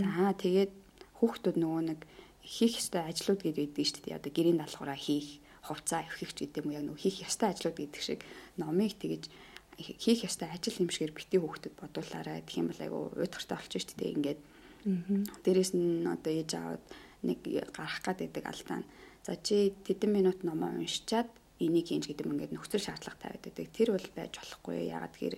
[0.00, 0.72] За тэгээд
[1.20, 2.00] хүүхдүүд нөгөө нэг
[2.42, 4.18] хийх ёстой ажлууд гэдэг байдаг шүү дээ.
[4.18, 6.76] Одоо гэрийн даалгавраа хийх, хувцас авхих ч гэдэг юм уу?
[6.76, 8.20] Яг нөгөө хийх ёстой ажлууд гэдэг шиг
[8.58, 9.30] номыг тэгэж
[9.78, 12.42] хийх ёстой ажил юм шигээр битгий хүүхдэд бодуулаарай.
[12.44, 14.14] Тэгэх юм бол айгу уйдгартай болчих шүү дээ.
[14.16, 14.40] Ингээд.
[15.44, 16.84] Дээрээс нь одоо ээж аваад
[17.22, 17.38] нэг
[17.72, 18.80] гарах гад байдаг алдаа.
[19.22, 21.30] За чи тэдэн минут номоо уншичаад
[21.62, 23.66] энийг хийж гэдэг юм ингээд нөхцөл шаардлага тавиад байдаг.
[23.70, 24.76] Тэр бол байж болохгүй.
[24.90, 25.36] Ягаад гэхээр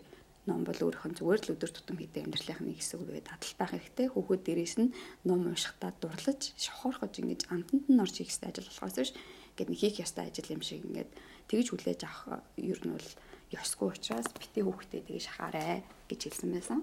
[0.48, 3.72] ном бол өөрийнх нь зүгээр л өдөр тутам хийдэг амьдралын нэг хэсэг үе дадал байх
[3.72, 4.06] хэрэгтэй.
[4.12, 4.92] Хүүхэд дээрээс нь
[5.24, 9.12] ном уншихтаа дурлаж, шохорхож ингэж амтанд нь орж хийх ажил болохоос биш
[9.56, 11.10] ингээд нэг хийх ёстой ажил юм шиг ингээд
[11.48, 13.08] тэгж хүлээж авах ер нь бол
[13.54, 16.80] ёсгүй учраас бити хүүхдээ тэгж шахаарай гэж хэлсэн байсан.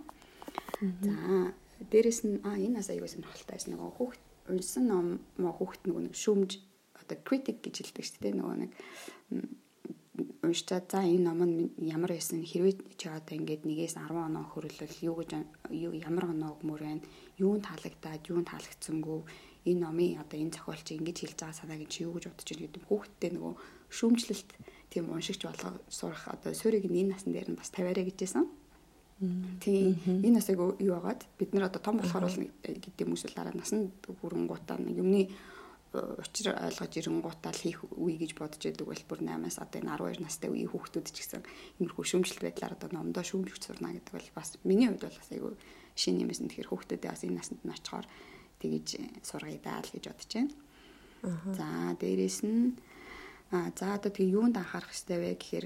[0.79, 1.15] За
[1.91, 3.73] дээрэс нь а энэ бас аягүй сонирхолтой байсан.
[3.75, 5.07] Нөгөө хүүхд унсан ном
[5.37, 6.59] маа хүүхд нөгөө нэг шүмж
[6.97, 8.37] одоо критик гэж хэлдэг шүү дээ.
[8.39, 8.71] Нөгөө нэг
[10.43, 14.97] уншчаад за энэ ном нь ямар байсан хэрвээ чи одоо ингээд нэгээс 10 оноо хөрөлөл
[15.07, 15.31] юу гэж
[15.71, 17.01] юу ямар оноо өгмөр байна
[17.39, 19.19] юунд таалагдаад юунд таалагдсангүй
[19.71, 22.83] энэ номын одоо энэ зохиолч ингэж хэлж байгаа санааг чи юу гэж бодож байна гэдэг
[22.85, 23.53] хүүхдтэй нөгөө
[23.97, 24.49] шүүмжлэлт
[24.91, 28.45] тийм уншигч болгоо сурах одоо суурийг энэ насн дээр нь бас тавиарэ гэжсэн.
[29.63, 33.55] Тийм энэ насыг юу байгаад бид нар одоо том болохоор бол гэдэг юм эсвэл дараа
[33.55, 35.31] насанд хүрэнгуудаа юмны
[35.93, 40.23] учир ойлгож ирэнгуутаа л хийх үе гэж бодож байдаг бол бүр 8-аас одоо энэ 12
[40.23, 41.43] настай үеийн хүүхдүүд ч гэсэн
[41.83, 45.53] иймэрхүү шүүмжлэлт байдлаар одоо номдоо шүүмжлэх сурна гэдэг бол бас миний хувьд бол бас айгүй
[45.99, 48.07] шинэ юм эсэн тэгэхээр хүүхдүүдээ бас энэ наснд нь очихоор
[48.63, 48.87] тэгэж
[49.19, 50.55] сургая даа л гэж бодож байна.
[51.59, 51.67] За
[51.99, 52.79] дээрэс нь
[53.51, 55.65] А за одоо тэгээ юунд анхаарах хэрэгтэй вэ гэхээр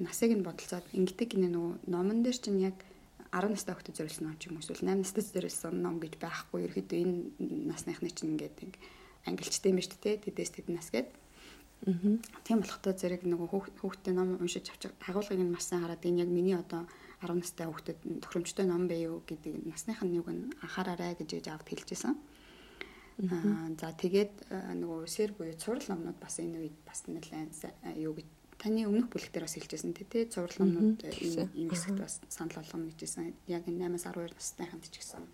[0.00, 2.80] насыг нь бодолцоод ингэдэг гинэ нөгөө номон дээр чинь яг
[3.36, 6.64] 10 настай хүүхдэд зориулсан ном ч юм уу эсвэл 8 настай зориулсан ном гэж байхгүй.
[6.72, 7.16] Ерөөдөө энэ
[7.68, 8.56] насныхны чинь ингээд
[9.28, 10.24] ангилчтай юм шүү дээ.
[10.24, 11.08] Тэдээс тэд нас гээд.
[11.84, 12.16] Аа.
[12.48, 16.32] Тийм болохтой зэрэг нөгөө хүүхдэд ном уншиж авчих агуулгыг нь маш сайн хараад энэ яг
[16.32, 16.88] миний одоо
[17.20, 22.16] 10 настай хүүхдэд тохиромжтой ном юу гэдэг насных нь юг нь анхаараарай гэж авд хэлжсэн.
[22.16, 22.29] Аа
[23.20, 24.32] за тэгээд
[24.80, 27.52] нөгөө сэр буюу цуврал номнууд бас энэ үед бас нэлээд
[28.00, 28.28] юу гэж
[28.60, 33.32] таны өмнөх бүлэгтэр бас хэлжсэн тий цуврал номнууд энэ энэ хэсэгт бас санал болгоно гэжсэн.
[33.48, 35.24] Яг энэ 8-аас 12 настайханд ч гэсэн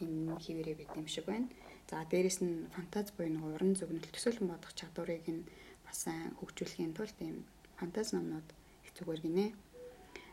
[0.00, 1.48] энэ хിവэрэ бид юм шиг байна.
[1.88, 5.44] За дээрэс нь фантаз буюу нөгөө уран зөгнөлт төсөөлөн бодох чадварыг нь
[5.84, 6.08] бас
[6.40, 7.44] хөгжүүлэхийн тулд ийм
[7.76, 8.48] фантаз номнууд
[8.84, 9.46] их зүгээр гинэ.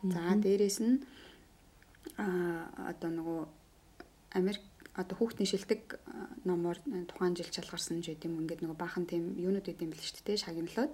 [0.08, 1.04] За дээрэс нь
[2.16, 3.42] аа одоо нөгөө
[4.40, 4.64] Америк
[5.00, 5.82] одоо хүүхдийн шилдэг
[6.43, 6.78] номоор
[7.08, 10.93] тухайн жил шалгарсан ч гэдэм ингээд нөгөө баахан тийм юунууд гэдэм бил шүү дээ шагналаад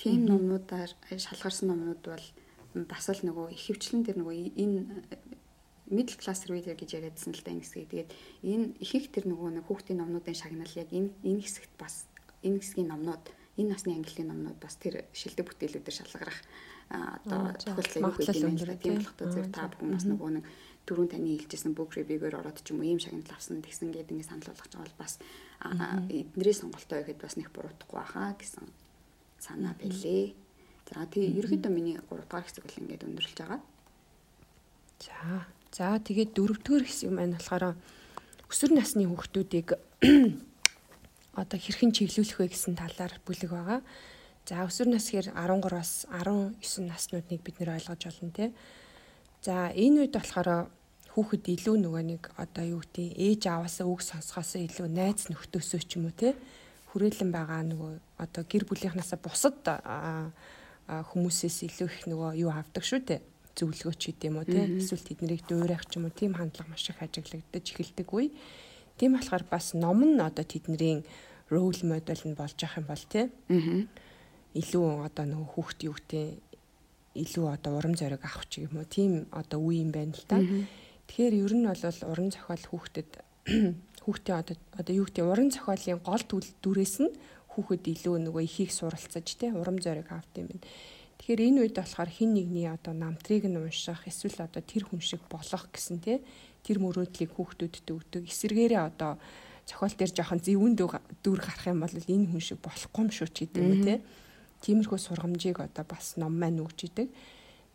[0.00, 2.26] тийм номнуудаар шалгарсан номнууд бол
[2.88, 4.80] бас л нөгөө их хвчлэн дээр нөгөө энэ
[5.90, 7.88] middle class reader гэж яриадсан л да энэ хэсгийг.
[7.92, 8.10] Тэгээд
[8.42, 12.08] энэ их их тэр нөгөө нэг хүүхдийн номнуудын шагнал яг энэ энэ хэсэгт бас
[12.40, 13.24] энэ хэсгийн номнууд
[13.60, 16.38] энэ насны ангиллын номнууд бас тэр шилдэг бүтээлүүдээр шалгарах
[16.90, 18.80] одоо тохиолдлыг өгөх юм байна.
[18.80, 20.44] Тийм болохтой зөв та бүхэн бас нөгөө нэг
[20.84, 24.28] түрүүн таны хэлжсэн book review-гээр ороод ч юм уу ийм шагнал авсан тэгсэн гээд ингэ
[24.28, 25.14] санал болгож байгаа бол бас
[26.12, 28.64] эднэрийн сонголтоо ихэд бас нэг буруутахгүй баха гэсэн
[29.40, 30.36] санаа байлээ.
[30.88, 33.60] За тэгээ ерөөдөө миний 3 дахь хэсэг бол ингээд өндөрлж байгаа.
[35.00, 35.48] За.
[35.72, 37.74] За тэгээд дөрөвдүгээр хэсэг маань болохоор
[38.52, 39.68] өсвөр насны хүүхдүүдийг
[41.40, 43.80] одоо хэрхэн чиглүүлэх вэ гэсэн талаар бүлэг байгаа.
[44.44, 48.46] За өсвөр нас гэхээр 13-аас 19 наснуудыг бид нэр ойлгож байна те.
[49.44, 50.72] За энэ үед болохоор
[51.12, 56.00] хүүхэд илүү нөгөө нэг одоо юу гэдэг ээж аваасаа үг сонсгоосоо илүү найз нөхдөөсөө ч
[56.00, 56.32] юм уу те
[56.88, 57.92] хүрээлэн байгаа нөгөө
[58.24, 59.60] одоо гэр бүлийнхнаасаа бусад
[60.88, 63.20] хүмүүсээс илүү их нөгөө юу авдаг шүү дээ
[63.52, 66.98] зөвлөгөөч гэдэг юм уу те эсвэл тэднийг дуурайх ч юм уу тийм хандлага маш их
[67.04, 68.32] ажиглагдаж эхэлдэг үе.
[68.96, 71.04] Тийм болохоор бас ном нь одоо тэдний
[71.52, 73.30] рол модель нь болж ах юм бол те.
[73.52, 73.86] Аа.
[74.56, 76.53] Илүү одоо нөгөө хүүхд юу гэдэг
[77.14, 80.42] илүү одоо урам зориг авах ч юм уу тийм одоо үе юм байна л та.
[81.06, 83.10] Тэгэхээр ер нь бол уран зохиол хүүхдэд
[84.04, 86.22] хүүхдийн одоо одоо юу гэдэг уран зохиолын гол
[86.62, 87.12] дүрээс нь
[87.54, 90.66] хүүхэд илүү нөгөө ихийг суралцаж тий урам зориг авт юм байна.
[91.22, 95.22] Тэгэхээр энэ үед болохоор хин нэгний одоо намтрыг нь унших эсвэл одоо тэр хүн шиг
[95.30, 96.18] болох гэсэн тий
[96.66, 98.22] тэр мөрөөдлийг хүүхдүүдэд өгдөг.
[98.26, 99.22] Эсвэргээрээ одоо
[99.68, 103.36] зохиол дээр жоохон зэвүүн дүр гарах юм бол энэ хүн шиг болохгүй юм шүү ч
[103.46, 103.98] гэдэг юм тий
[104.64, 107.08] тиймэрхүү сургамжийг одоо бас ном маань өгч идэг.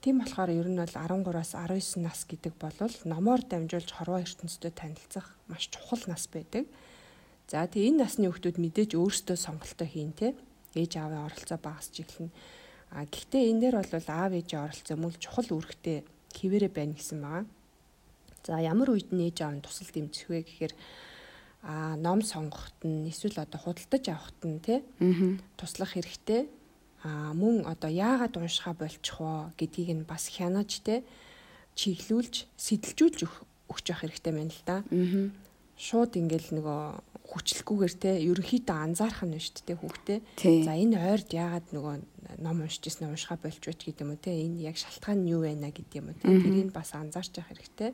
[0.02, 2.74] Тийм болохоор ер нь бол 13-аас 19 нас гэдэг бол
[3.06, 6.66] номоор дамжуулж хорвоо ертөнцтэй танилцах маш чухал нас байдаг.
[7.46, 10.34] За тэгээ энэ насны хүмүүс мэдээж өөрсдөө сонголтоо хийн тэ.
[10.74, 12.32] Ээж аавын оролцоо багасч эхэлнэ.
[12.96, 15.98] А гэхдээ энэ дээр бол аав ээжийн оролцоо мөн чухал үүрэгтэй
[16.34, 17.46] хിവэрэ байна гэсэн байгаа.
[18.48, 20.74] За ямар үед нь ээж аав нь тусал дэмжих вэ гэхээр
[21.62, 24.80] а ном сонгоход нь эсвэл одоо худалдаж авахд нь тий
[25.60, 26.48] туслах хэрэгтэй
[27.04, 31.04] а мөн одоо яагаад уншихаа болчих вэ гэдгийг нь бас хянаж те
[31.80, 33.20] чиглүүлж сэтэлжүүлж
[33.72, 34.78] өгч явах хэрэгтэй байна л да.
[34.84, 35.32] Аа.
[35.80, 36.82] Шууд ингээл нөгөө
[37.30, 40.20] хүчлэхгүйгээр те ерөнхийдөө анзаарах нь шүү дээ хүүхдээ.
[40.66, 41.95] За энэ ойрд яагаад нөгөө
[42.41, 45.45] ном уншиж ирсэн уншихаа болж байт гэдэг юм уу те энэ яг шалтгаан нь юу
[45.45, 47.93] байна гэдэг юм уу те тэрийг бас анзаарч явах хэрэгтэй.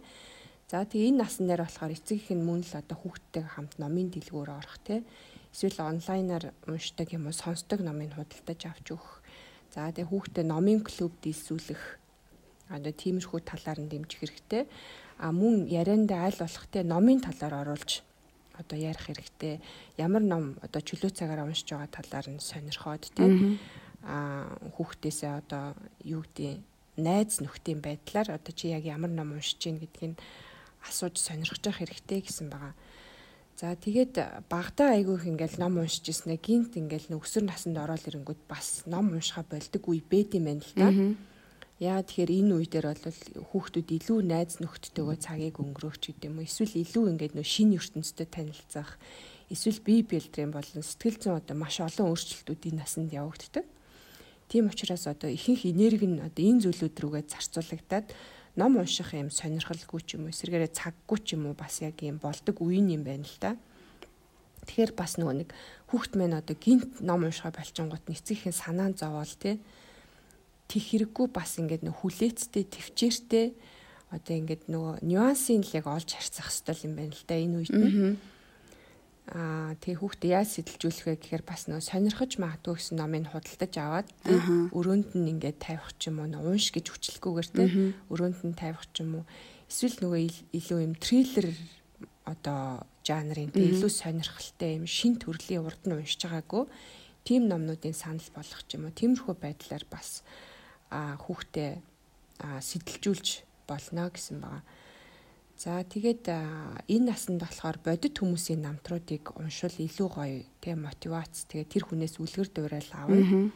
[0.71, 4.09] За тэгээ энэ насн дээр болохоор эцэг их нь мөн л одоо хүүхдтэйгээ хамт номын
[4.09, 5.05] дэлгүүр орох те
[5.55, 9.23] эсвэл онлайнаар уншдаг юм уу сонсдог номыг худалдаж авч өгөх.
[9.71, 11.83] За тэгээ хүүхдээ номын клуб дийлсүүлэх
[12.75, 14.67] одоо тиймэрхүү талаар нь дэмжих хэрэгтэй.
[15.23, 18.03] А мөн ярианда аль болох те номын талаар оруулж
[18.59, 19.63] одоо ярих хэрэгтэй.
[19.95, 23.55] Ямар ном одоо чөлөө цагаараа уншиж байгаа талаар нь сонирхоод тий
[24.03, 25.71] а хүүхдээсээ одоо
[26.03, 26.59] юу гэдэг
[26.99, 30.19] найз нөхдийн байдлаар одоо чи яг ямар ном уншиж гин гэдгийг
[30.83, 32.75] асууж сонирхож явах хэрэгтэй гэсэн байгаа.
[33.55, 34.19] За тэгээд
[34.51, 39.47] багтаа айгүйх ингээл ном уншиж ирснэ гинт ингээл өсвөр наснд ороод ирэнгүүт бас ном уншихаа
[39.47, 40.91] болдог үе бэд юм байна л да.
[41.79, 43.19] Яа тэгэхээр энэ үе дээр бол
[43.55, 48.27] хүүхдүүд илүү найз нөхдөдөө цагийг өнгөрөөх гэдэг юм уу эсвэл илүү ингээд нөө шинэ ертөнцтэй
[48.27, 48.99] танилцах
[49.47, 53.63] эсвэл бие бэлтрийн болон сэтгэл зүйн одоо маш олон өөрчлөлтүүд энэ насанд явагддаг.
[54.51, 58.07] Тийм учраас одоо ихэнх энерги нь одоо энэ зүйлүүд рүүгээ зарцуулагдаад
[58.55, 62.17] ном унших юм сонирхолгүй ч юм уу эсвэргээрээ цаггүй ч юм уу бас яг юм
[62.19, 63.51] болдог үе юм байна л да.
[64.65, 65.49] Тэгэхээр бас нөгөө нэг
[65.91, 69.61] хүүхд мэн одоо гинт ном уншихаа болчингууд нэцгийхэн санаан зовоол тий.
[70.71, 73.53] Тэг хэрэггүй бас ингээд нөх хүлээцтэй төвчээртэй
[74.09, 77.73] одоо ингээд нөгөө нюансыг л яг олж харьцах хэрэгтэй юм байна л да энэ үед
[77.75, 78.17] нь.
[79.25, 84.09] Аа тэгээ хүүхдээ яаж сэтэлжүүлэх вэ гэхээр бас нөө сонирхож магадгүй гэсэн номыг худалдаж аваад
[84.69, 87.63] өрөөнд нь ингээд тавих ч юм уу унш гэж хүчлэхгүйгээр те
[88.13, 89.25] өрөөнд нь тавих ч юм уу.
[89.65, 90.21] Эсвэл нөгөө
[90.53, 91.49] илүү юм триллер
[92.21, 96.69] одоо жанрын те илүү сонирхолтой юм шин төрлийн урд нь уншиж байгаагүй
[97.25, 100.21] тийм номнуудын санал болгох ч юм уу тиймэрхүү байдлаар бас
[100.93, 101.81] хүүхдээ
[102.61, 103.27] сэтэлжүүлж
[103.65, 104.61] болно гэсэн байгаа.
[105.55, 106.27] За тэгээд
[106.91, 112.49] энэ насанд болохоор бодит хүмүүсийн намтруудыг уншвал илүү гоё тийм мотивац тэгээд тэр хүнээс үлгэр
[112.51, 113.55] дуурайл авна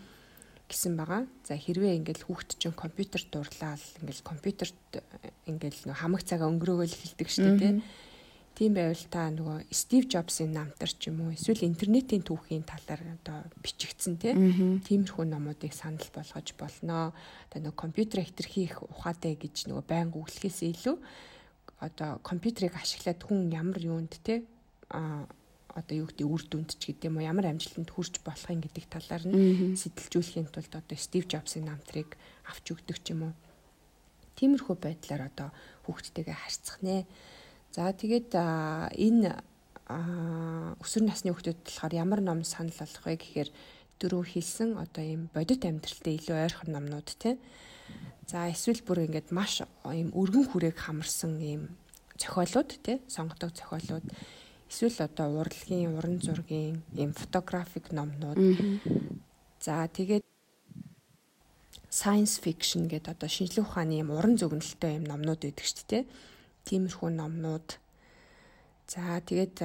[0.70, 1.28] гэсэн байгаа.
[1.44, 4.80] За хэрвээ ингээл хүүхд чинь компьютер дурлаад ингээл компьютерт
[5.44, 7.78] ингээл хамаг цагаа өнгөрөөгөл хэлдэг шүү дээ тийм.
[8.56, 13.44] Тийм байвал та нөгөө Стив Джобсын намтар ч юм уу эсвэл интернетийн түүхийн талаар одоо
[13.60, 14.84] бичигдсэн тийм.
[14.84, 17.16] Тиймэрхүү номуудыг санал болгож болно.
[17.52, 20.96] Одоо нөгөө компьютер хэтэрхийх ухаатай гэж нөгөө байн гуглахээс илүү
[21.80, 24.44] одоо компьютерийг ашиглаад хүн ямар юунд те
[24.90, 25.28] а
[25.76, 29.24] одоо юу гэдэг үр дүнд ч гэдэг юм уу ямар амжилтанд хүрч болохын гэдэг талаар
[29.24, 32.18] нь сэтэлжүүлэхийн тулд одоо Стив Джобсын намтрыг
[32.50, 33.34] авч өгдөг ч юм уу.
[34.36, 35.50] Тиймэрхүү байдлаар одоо
[35.86, 37.06] хүүхдтэйгээ харьцах нэ.
[37.72, 39.40] За тэгээд энэ
[40.84, 43.50] өсвөр насны хүүхдүүд болохоор ямар ном санал болгох вэ гэхээр
[44.00, 47.38] дөрөв хэлсэн одоо ийм бодит амьдралтай илүү ойрхон номнууд те
[48.30, 51.74] За эсвэл бүр ингээд маш ийм өргөн хүрээг хамарсан ийм
[52.22, 54.06] зохиолууд тий сонгодог зохиолууд
[54.70, 58.38] эсвэл одоо урлагийн уран зургийн ийм фотографик номнууд.
[59.66, 60.24] За тэгээд
[61.90, 66.04] science fiction гэдэг одоо шинжлэх ухааны ийм уран зөгнөлттэй ийм номнууд байдаг шүү дээ.
[66.70, 67.68] Тиймэрхүү номнууд.
[68.86, 69.58] За тэгээд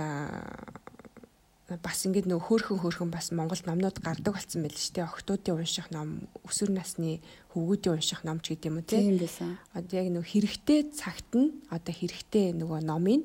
[1.83, 5.09] бас ингээд нөх хөөхөн хөөхөн бас Монголд номнууд гардаг болсон байл шүү дээ.
[5.09, 7.25] Охтуудын унших ном, өсвөр насны
[7.57, 9.59] хөвгүүдийн унших ном ч гэдэг юм уу тийм байсан.
[9.73, 13.25] Одоо яг нөх хэрэгтэй цагт нь одоо хэрэгтэй нөгөө номыг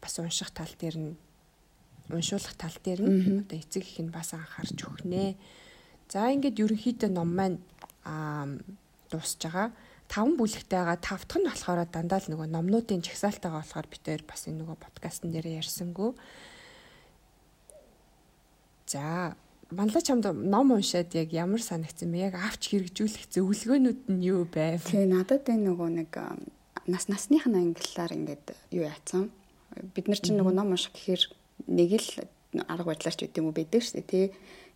[0.00, 1.12] бас унших тал дээр нь
[2.08, 5.34] уншуулах тал дээр нь одоо эцэг их нь бас анхаарч өгнэ.
[6.06, 7.58] За ингээд ерөнхийдөө ном маань
[8.06, 8.46] аа
[9.10, 9.74] дуусж байгаа.
[10.06, 10.98] Таван бүлэгтэй байгаа.
[11.02, 14.78] Тав дахь нь болохоор дандаа л нөгөө номнуудын жагсаалтайгаа болохоор бид хоёр бас энэ нөгөө
[14.78, 16.14] подкастн дээр ярьсангүй.
[18.86, 19.34] За
[19.70, 22.30] манлаа чамд ном уншаад яг ямар санагдсан бэ?
[22.30, 24.86] Яг авч хэрэгжүүлэх зөвлөгөөнүүд нь юу байв?
[24.86, 26.12] Тэгээ надад энэ нөгөө нэг
[26.86, 29.34] нас насных нь англиар ингээд юу яатсан.
[29.94, 31.22] Бид нар чинь нөгөө ном унших гэхээр
[31.66, 32.08] нэг л
[32.70, 34.26] арга байдлаар ч үгүй юм уу байдаг шүү дээ тий.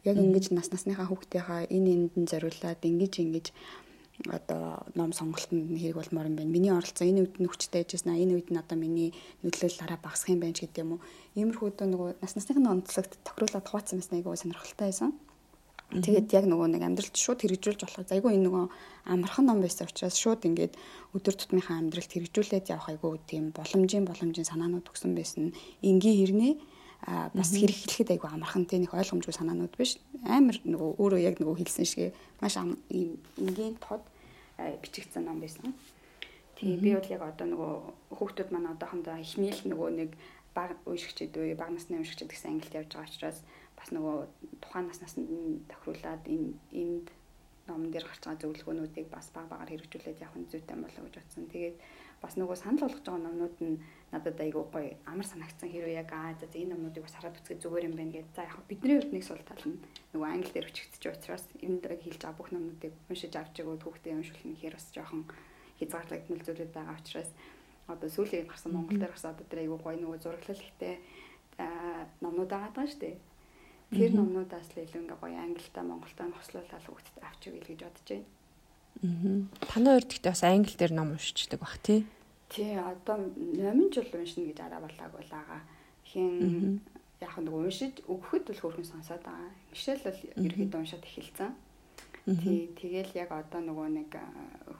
[0.02, 3.46] Яг ингэж нас насныхаа хүүхдийнхаа энэ энд нь зориулаад ингэж ингэж
[4.28, 6.52] одоо ном сонголтод хэрэг болмоор юм байна.
[6.52, 8.20] Миний оролцоо энэ үед нь хүчтэй яжсэн.
[8.20, 11.04] Энэ үед нь одоо миний нөлөөлөл дараа багасах юм байна ч гэдэг юм уу.
[11.38, 15.10] Иймэрхүү дөө нөгөө нас насныхны онцлогт тохируулаад хуваацсан байсан айгүй сонирхолтой байсан.
[15.90, 18.64] Тэгээд яг нөгөө нэг амьдралд шууд хэрэгжүүлж болох айгүй энэ нөгөө
[19.10, 20.78] амархан ном байсан учраас шууд ингээд
[21.18, 25.50] өдөр тутмынхаа амьдралд хэрэгжүүлээд явах айгүй тийм боломжийн боломжийн санаанууд өгсөн байсан.
[25.82, 26.54] Энгийн хэрнээ
[27.06, 31.86] бас хэрэглэхэд айгүй амархан тийм их ойлгомжгүй санаанууд биш амар нөгөө өөрөө яг нөгөө хэлсэн
[31.88, 34.04] шиг маш ийм энгийн тод
[34.82, 35.72] бичигдсэн ном байсан.
[36.60, 37.72] Тэгээ би бол яг одоо нөгөө
[38.20, 40.10] хүүхдүүд маань одоохондоо эхний л нөгөө нэг
[40.52, 43.38] баг уушигчд үе баг насны уушигчд гэсэн ангилт явж байгаа учраас
[43.80, 44.16] бас нөгөө
[44.60, 45.24] тухайн нас наснд
[45.72, 47.06] тохируулаад энэ энд
[47.64, 51.48] номон дээр гарч байгаа зөвлөгөөнүүдийг бас баг багаар хэрэгжүүлээд явах нь зүйтэй болоо гэж бодсон.
[51.48, 51.76] Тэгээд
[52.20, 53.80] бас нөгөө санал болгож байгаа номнууд нь
[54.10, 57.88] надад айгүй гоё амар санагдсан хэрвээ яг аа за энэ номнуудыг бас хараад үзэх зүгээр
[57.88, 58.34] юм байна гэдэг.
[58.34, 59.78] За яг бидний хувьд нэг сул тал нь
[60.12, 64.46] нөгөө англи дээр байгаа учраас энд хэлж байгаа бүх номнуудыг уншиж авч өгөөд хүүхдээ уншуулах
[64.50, 65.22] нь хэр бас жоохон
[65.78, 67.30] хязгаарлагдмал зүйлүүд байгаа учраас
[67.86, 70.94] одоо сүүлийн гарсан Монгол дээр гарсан одоо тэр айгүй гоё нөгөө зураглал ихтэй
[72.20, 73.16] номнууд байгаа даа шүү дээ.
[73.90, 78.28] Тэр номнуудаас л илүү ингээ гоё англитай монголтой хослуулаад хүүхдэд авч өгье гэж бодож байна.
[79.02, 79.38] Аа.
[79.66, 82.06] Танай хоёр гэхдээ бас англи дээр ном уншичдаг бах тий.
[82.50, 85.60] Тий, одоо номын жил уншина гэж араа болааг бол байгаа.
[86.02, 86.82] Хин
[87.22, 89.50] яг нэг уншиж өгөхөд бол хөөрхөн сонсоод байгаа.
[89.70, 91.52] Мишэл бол ерөөхдөө уншаад эхэлсэн.
[92.26, 94.10] Тий тэгэл яг одоо нөгөө нэг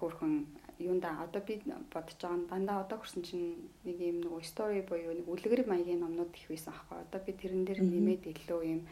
[0.02, 0.34] хөөрхөн
[0.80, 1.62] юунда одоо би
[1.92, 6.32] бодож байгаа дандаа одоо хүрсэн чинь нэг юм нөгөө story буюу нэг үлгэр маягийн номнууд
[6.34, 6.98] их байсан аахгүй.
[7.04, 8.82] Одоо би тэрэн дээр нэмээд илүү юм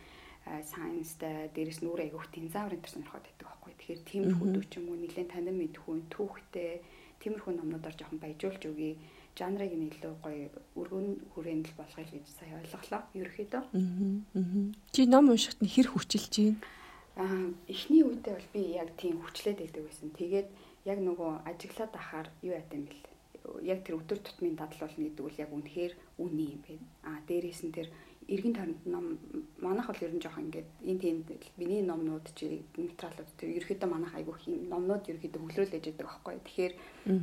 [0.45, 3.73] сайенстай дээрэс нүрэ айгүйх динозавр энэ төр сонирхоод байдаг аахгүй.
[3.75, 6.73] Тэгэхээр тиймэрхүү дүү ч юм уу нэлээд танин мэдхүү түүхтэй
[7.23, 8.97] тиймэрхүү номнуудаар жоохон баяжуулж өгье
[9.39, 10.51] жанрыг нь илүү гоё
[10.81, 13.63] өргөн хүрээндэл болгоё гэж сая ойлголоо ерөөхдөө.
[14.93, 16.59] Чи ном уншихад нь хэр хүчилж байна?
[17.23, 20.11] Аа эхний үедээ бол би яг тийм хүчлээд байдаг байсан.
[20.19, 20.49] Тэгээд
[20.91, 23.03] яг нөгөө ажиглаад ахаар юу яат юм бэл.
[23.63, 25.93] Яг тэр өдөр тутмын дадал болно гэдэг үл яг үнэхээр
[26.23, 26.87] үний юм байна.
[27.07, 27.89] Аа дээрээс нь тэр
[28.29, 29.07] эргэн тойронд ном
[29.57, 31.17] манайх бол ер нь жоохон ингээд энэ тийм
[31.57, 36.37] миний номнууд чи материалууд тэр ерөөхдөө манайх айгүй юм номнууд ерөөхдөө хөглөөлж яадаг байхгүй.
[36.45, 36.75] Тэгэхээр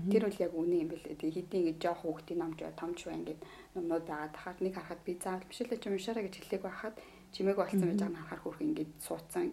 [0.10, 1.20] тэр бол яг үнэн юм бэлээ.
[1.22, 3.42] Тэгээ хэдийн ингээд жоох хүүхдийн номж томч бай ингээд
[3.78, 4.34] номнууд байгаа.
[4.34, 6.96] Дахад нэг харахад би заавал бишэлээ чи уншаарай гэж хэлээг байхад
[7.38, 9.46] чимээг болсон байж байгаа нь харахаар хөрх ингээд суудсан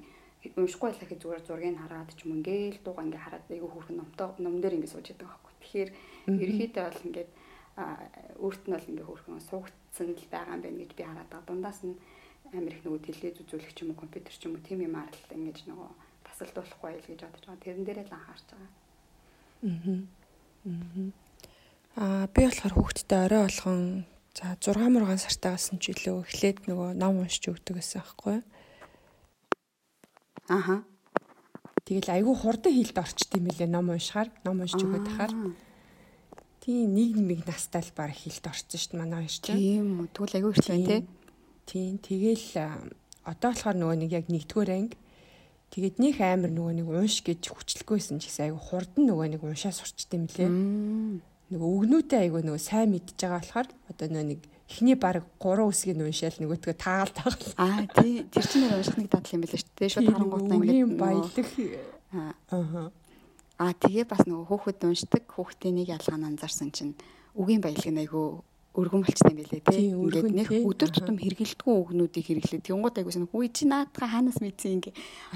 [0.56, 4.28] уншихгүй байлаа гэж зүгээр зургийг хараад ч юм ингээл дууга ингээ хараад айгүй хөрх номтой
[4.42, 5.52] ном дээр ингээ сууж байгаа байхгүй.
[5.62, 5.90] Тэгэхээр
[6.42, 7.30] ерөөхдөө бол ингээд
[8.42, 9.36] өөрт нь бол ингээ хөрхөн
[9.92, 11.48] суугдсан л байгаа юм байна гэж би хараад байгаа.
[11.48, 11.96] Дундаас нь
[12.52, 15.08] амар их нөгөө телевиз үзүүлэх ч юм уу компьютер ч юм уу тийм юм аа
[15.08, 15.90] л ингэж нөгөө
[16.24, 17.64] тасалдуулахгүй байл гэж бодож байгаа.
[17.64, 18.70] Тэрэн дээрээ л анхаарч байгаа.
[19.62, 21.12] Аа.
[21.96, 23.80] Аа би болохоор хүүхдтэй орой болгон
[24.32, 28.40] за 6 мургаан сартаагаас нь ч илүү эхлээд нөгөө ном уншиж өгдөг гэсэн аахгүй.
[30.48, 30.84] Аха.
[31.84, 35.32] Тэгэл айгүй хурдан хилд орчд юм лээ ном уншихаар, ном уншиж өгöd тахаар.
[36.62, 39.58] Тийм нэг настай л баг хилд орсон шүү дээ манай хоёр чинь.
[39.58, 40.08] Тийм үү.
[40.14, 41.02] Тэгвэл аягүй их байна тий.
[41.66, 41.92] Тийм.
[41.98, 42.46] Тэгэл
[43.26, 44.96] одоо болохоор нөгөө нэг яг нэгдүгээр анги
[45.72, 49.72] Тэгээд нөх амар нөгөө нэг унш гэж хүчлэхгүйсэн ч гэсэн айгу хурдан нөгөө нэг уншаа
[49.72, 50.52] сурчт юм лээ.
[51.48, 55.96] Нөгөө өгнүүтэй айгу нөгөө сайн мэдж байгаа болохоор одоо нөгөө нэг эхний баг 3 үсгийг
[55.96, 57.56] уншаал нөгөөтгөө таагаал таагаал.
[57.56, 59.92] Аа тий тэр чинь нэг унших нэг дадал юм билээ шүү дээ.
[59.96, 61.48] Шууд харангуйтаа ингээд баялаг
[62.12, 62.92] аа Аа
[63.58, 66.96] тэгээ бас нөгөө хөөхөд уншдаг хүүхдийн нэг ялгаан анзаарсан чинь
[67.36, 68.26] үгийн баялаг айгүй
[68.72, 69.92] өргөн болчтой юм билээ тий.
[69.92, 72.64] Ингээд нэг өдөр тутам хэрэгэлдэггүй үгнүүдийг хэрэглээ.
[72.64, 74.94] Тэнгууд айгуус нь хүй чи наадхаа хаанаас мэдсэн ингээ.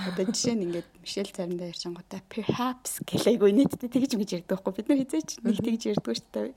[0.08, 4.72] Одоо жишээ нь ингээд Мишель цариндаа ярьчангуудаа perhaps гэлээгүй нийтдээ тэгж ингэж ярьдаг байхгүй.
[4.80, 6.48] Бид нар хизээч нэг тэгж ярьдаг шүү дээ.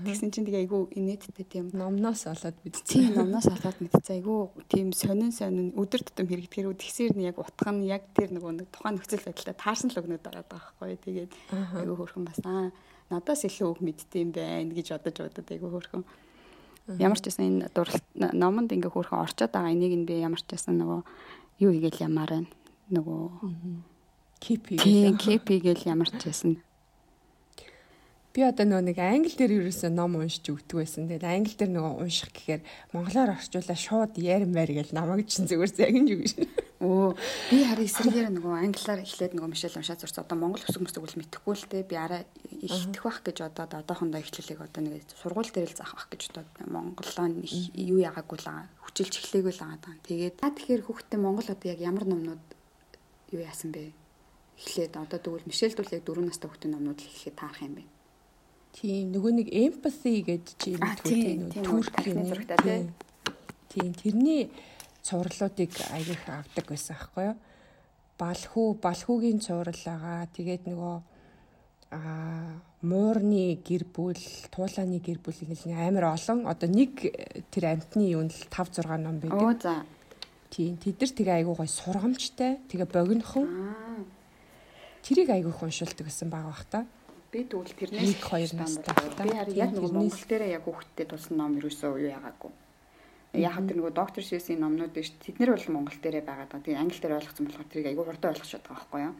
[0.00, 2.88] Тэгсэн чинь тэгээ айгүй инээдтэй тийм номноос олоод мэдсэн.
[2.88, 4.16] Тийм номноос олоод мэдсэн.
[4.16, 4.40] Айгүй
[4.72, 8.68] тийм сонин сонин өдөр тутам хэрэгдэхэр тэгсээр нь яг утга нь яг тэр нөгөө нэг
[8.72, 10.96] тухайн нөхцөл байдлаа таарсан л өгнөд байгаа байхгүй.
[11.04, 12.72] Тэгээд айгүй хөрхөн бас аа
[13.10, 16.04] надаас илүү үг мэддэм байх гэж бодож бодод айгүй хөөрхөн.
[17.00, 20.48] Ямар ч байсан энэ дурлал номонд ингээ хөөрхөн орчоод байгаа энийг нь би ямар ч
[20.48, 21.00] байсан нөгөө
[21.64, 22.50] юу хийгээл ямаар байна.
[22.92, 23.20] Нөгөө
[24.40, 25.16] keep хийгээл.
[25.20, 26.60] keep хийгээл ямар ч байсан
[28.34, 31.06] Би одоо нөгөө нэг англи дээр ерөөсөө ном уншиж өгдөг байсан.
[31.06, 36.10] Тэгээд англи дээр нөгөө унших гэхээр монголоор орчуулаад шууд ярмаар гэж намайг чинь зүгээр загинж
[36.10, 37.16] өгнө Өө
[37.48, 40.28] би харин эсрэгээр нөгөө англиар эхлээд нөгөө мишэл уншаад зурсан.
[40.28, 41.80] Одоо монгол өсөг мөсөг бол мэдэхгүй л те.
[41.88, 42.28] Би арай
[42.60, 46.44] ихтэх байх гэж одоо одоохондоо эхлэлийг одоо нэг сургууль дээр л заах байх гэж одоо
[46.68, 47.26] монголоо
[47.72, 48.68] юу ягаагүй л байгаа.
[48.84, 49.96] Хүчилж эхлэегүй л байгаа.
[50.04, 52.44] Тэгээд тэгэхээр хүүхдээ монгол одоо яг ямар номнууд
[53.32, 54.04] юу яасан бэ?
[54.58, 57.92] эхлээд одоо тэгвэл мишэлд бол яг 4 настай хүүхдийн номнууд л эхлэхэд таарах юм байна.
[58.74, 62.90] Тийм нөгөө нэг empathy гэж чи мэдгүй түркийн зурагтай
[63.70, 64.50] тийм тэрний
[65.04, 67.36] цувралуудыг аягих авдаг байсан аахгүй юу?
[68.16, 70.26] Балхүү балхүүгийн цуврал байгаа.
[70.32, 70.96] Тэгээд нөгөө
[71.92, 77.04] аа муурны гэр бүл, туулааны гэр бүл ингээл амар олон одоо нэг
[77.52, 79.40] тэр амтны юу нь л 5 6 ном байдаг.
[79.40, 79.84] Оо за.
[80.50, 83.46] Тийм тэд нар тэгээ айгуу гой сургамжтай, тэгээ богинохон.
[85.04, 86.86] Тэрийг айгуух уншуулдаг гэсэн баг бах та.
[87.32, 88.94] Би тэгвэл тэрнээс 2 настай.
[89.50, 92.63] Би яг нэг Монгол дээрээ яг хүүхдтэй тулсан ном юусоо юу яагаагүй.
[93.34, 95.10] Яг тэр нөгөө доктор Шэсийн номнууд биш.
[95.18, 96.46] Тэд нар бол Монгол дээрээ байгаа.
[96.62, 99.14] Тэгээ англи дээр ойлгосон болохоор тэрийг айгүй хурдан ойлгож чаддаг байхгүй юу?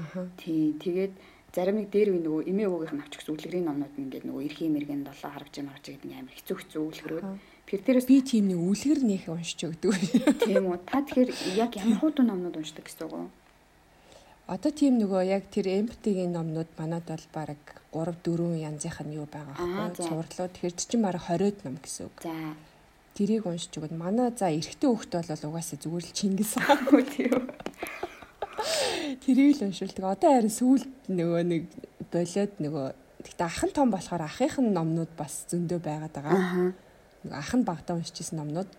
[0.00, 0.24] Аа.
[0.40, 1.14] Тий, тэгээд
[1.52, 4.72] зарим нэг дээр үе нөгөө эмээ өвгийнх нь авч гисэн үлгэрийн номнууд ингээд нөгөө эрхийн
[4.72, 7.24] мэрэгэн долоо харагч харагч гэдэг амар хэцүү хэцүү үлгэрүүд.
[7.68, 9.92] Тэр дээрээс би тийм нэг үлгэр нэх уншиж өгдөг.
[10.48, 10.80] Тийм үү.
[10.88, 11.30] Та тэгэхээр
[11.60, 13.28] яг ямар хуудын номнууд уншдаг гэсэн үг үү?
[14.48, 17.60] Одоо тийм нөгөө яг тэр эмпатигийн номнууд манад бол баг
[17.92, 22.16] 3 4 янзынх нь юу байгаа байхгүй цувралуу тэгэхээр чинь баг 20-од ном гэсэн үг.
[22.24, 22.32] За.
[23.12, 27.50] Тэрийг уншиж өгöd манай за эрэгтэй хөлт бол угаасаа зүгээр л Чингис хаагүй тийм.
[29.24, 30.04] Тэрийг л уншилдаг.
[30.16, 31.62] Одоо харин сүүлд нөгөө нэг
[32.08, 32.86] болоод нөгөө
[33.28, 36.72] тэгтээ ахын том болохоор ахын номнууд бас зөндөө байгаад байгаа.
[37.30, 38.70] Ах нь багтаа уншижсэн номнууд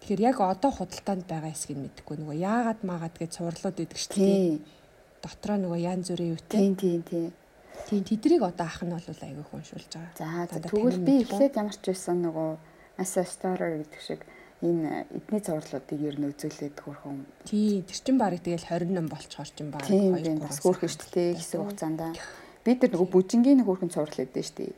[0.00, 4.60] Тэгэхээр яг одоо худалдаанд байгаа эсгийг мэдэхгүй нөгөө яагаад maaгаад гэж цувралууд өгдөг шүү дээ
[5.26, 6.60] дотроо нөгөө янз бүрийн юутэй.
[6.60, 7.32] Тийм тийм тийм.
[7.88, 10.46] Тийм тэдрийг одоо ах нь бол айгүй хүншүүлж байгаа.
[10.46, 12.50] За тэгвэл би эхлээд ямар ч байсан нөгөө
[12.96, 14.20] Аса Story гэдэг шиг
[14.64, 17.28] энэ эдний цувралуудыг ер нь үзүүлээд хөрхөн.
[17.44, 21.36] Тий, тэр чин барыг тэгэл 28 болцохоор чин баг 2 3 бас хөөрхөн шүү дээ
[21.36, 22.16] хэсэг хугацаанд.
[22.64, 24.74] Бид нар нөгөө бүжингийн нэг хөрхөн цуврал өгдөө шүү дээ.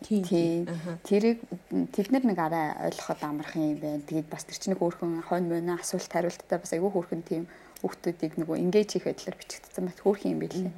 [0.00, 0.68] Тийм.
[1.04, 1.44] Тэрийг
[1.92, 4.04] тэд нар нэг арай ойлгоход амарх юм байна.
[4.04, 7.44] Тэгээд бас тэр чинь нэг хөөрхөн хонь мөнө асуулт хариулттай бас айгүй хөөрхөн тийм
[7.84, 10.72] хүүхдүүдийг нөгөө engage хийх байдлаар бичигдсэн бат хөөрхөн юм билээ.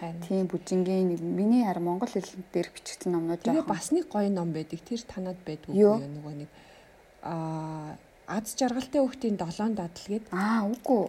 [0.00, 4.52] Тийм бүжингийн нэг миний хар монгол хэл дээр бичигдсэн номнууд яг бас нэг гоё ном
[4.52, 4.80] байдаг.
[4.82, 6.50] Тэр танад байдгүй юу нөгөө нэг
[7.22, 11.04] аа аз жаргалтай хүүхдийн 7 дадал гээд аа үгүй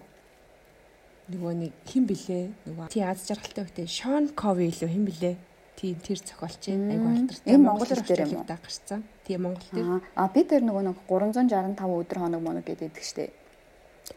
[1.34, 5.34] нөгөө нэг хин блэ нөгөө тий аз жаргалтай хүүхдээ Шон Кови илүү хин блэ
[5.76, 7.52] Тийм тэр зохиолч айгу алдартай.
[7.52, 8.48] Энэ монгол хэл дээр юм уу?
[8.48, 9.04] гарсан.
[9.28, 10.08] Тийм монгол дээр.
[10.16, 13.36] А би тэр нөгөө нэг 365 өдөр хоног моног гэдэг штеп.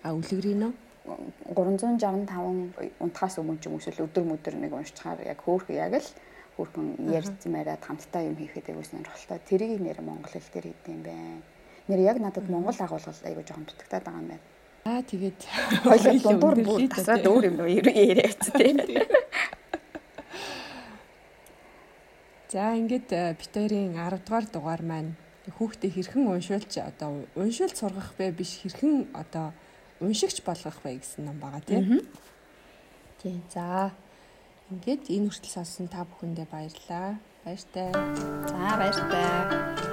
[0.07, 0.75] А үлгэрийн нь
[1.55, 6.09] 365 унтахаас өмнө ч юм уу өдөр мөдөр нэг уншчихаар яг хөөх яг л
[6.59, 9.39] хөөхөн ярьсан байраад хамтдаа юм хийхэд айгу сонирхолтой.
[9.47, 11.43] Тэрийг нэр монгол хэл дээр хийдэг юм байна.
[11.89, 14.47] Нэр яг надад монгол агуулгал айгу жоохон дутагтаад байгаа юм байна.
[14.89, 15.41] Аа тэгээд
[15.87, 18.77] хоёул дундуур бүр тасаад өөр юм уу яриац тийм.
[22.49, 25.13] За ингээд э, бит хоёрын 10 дугаар дугаар маань
[25.53, 29.53] хүүхдээ хэрхэн уншуулж одоо уншуулж сургах вэ биш хэрхэн одоо
[30.01, 32.03] уншигч болгох вэ гэсэн ном байгаа тийм.
[33.23, 33.43] Тийм.
[33.51, 33.91] За
[34.71, 37.19] ингээд энэ хүртэл сонсон та бүхэндээ баярлалаа.
[37.45, 37.91] Баяртай.
[38.47, 39.88] За баяртай.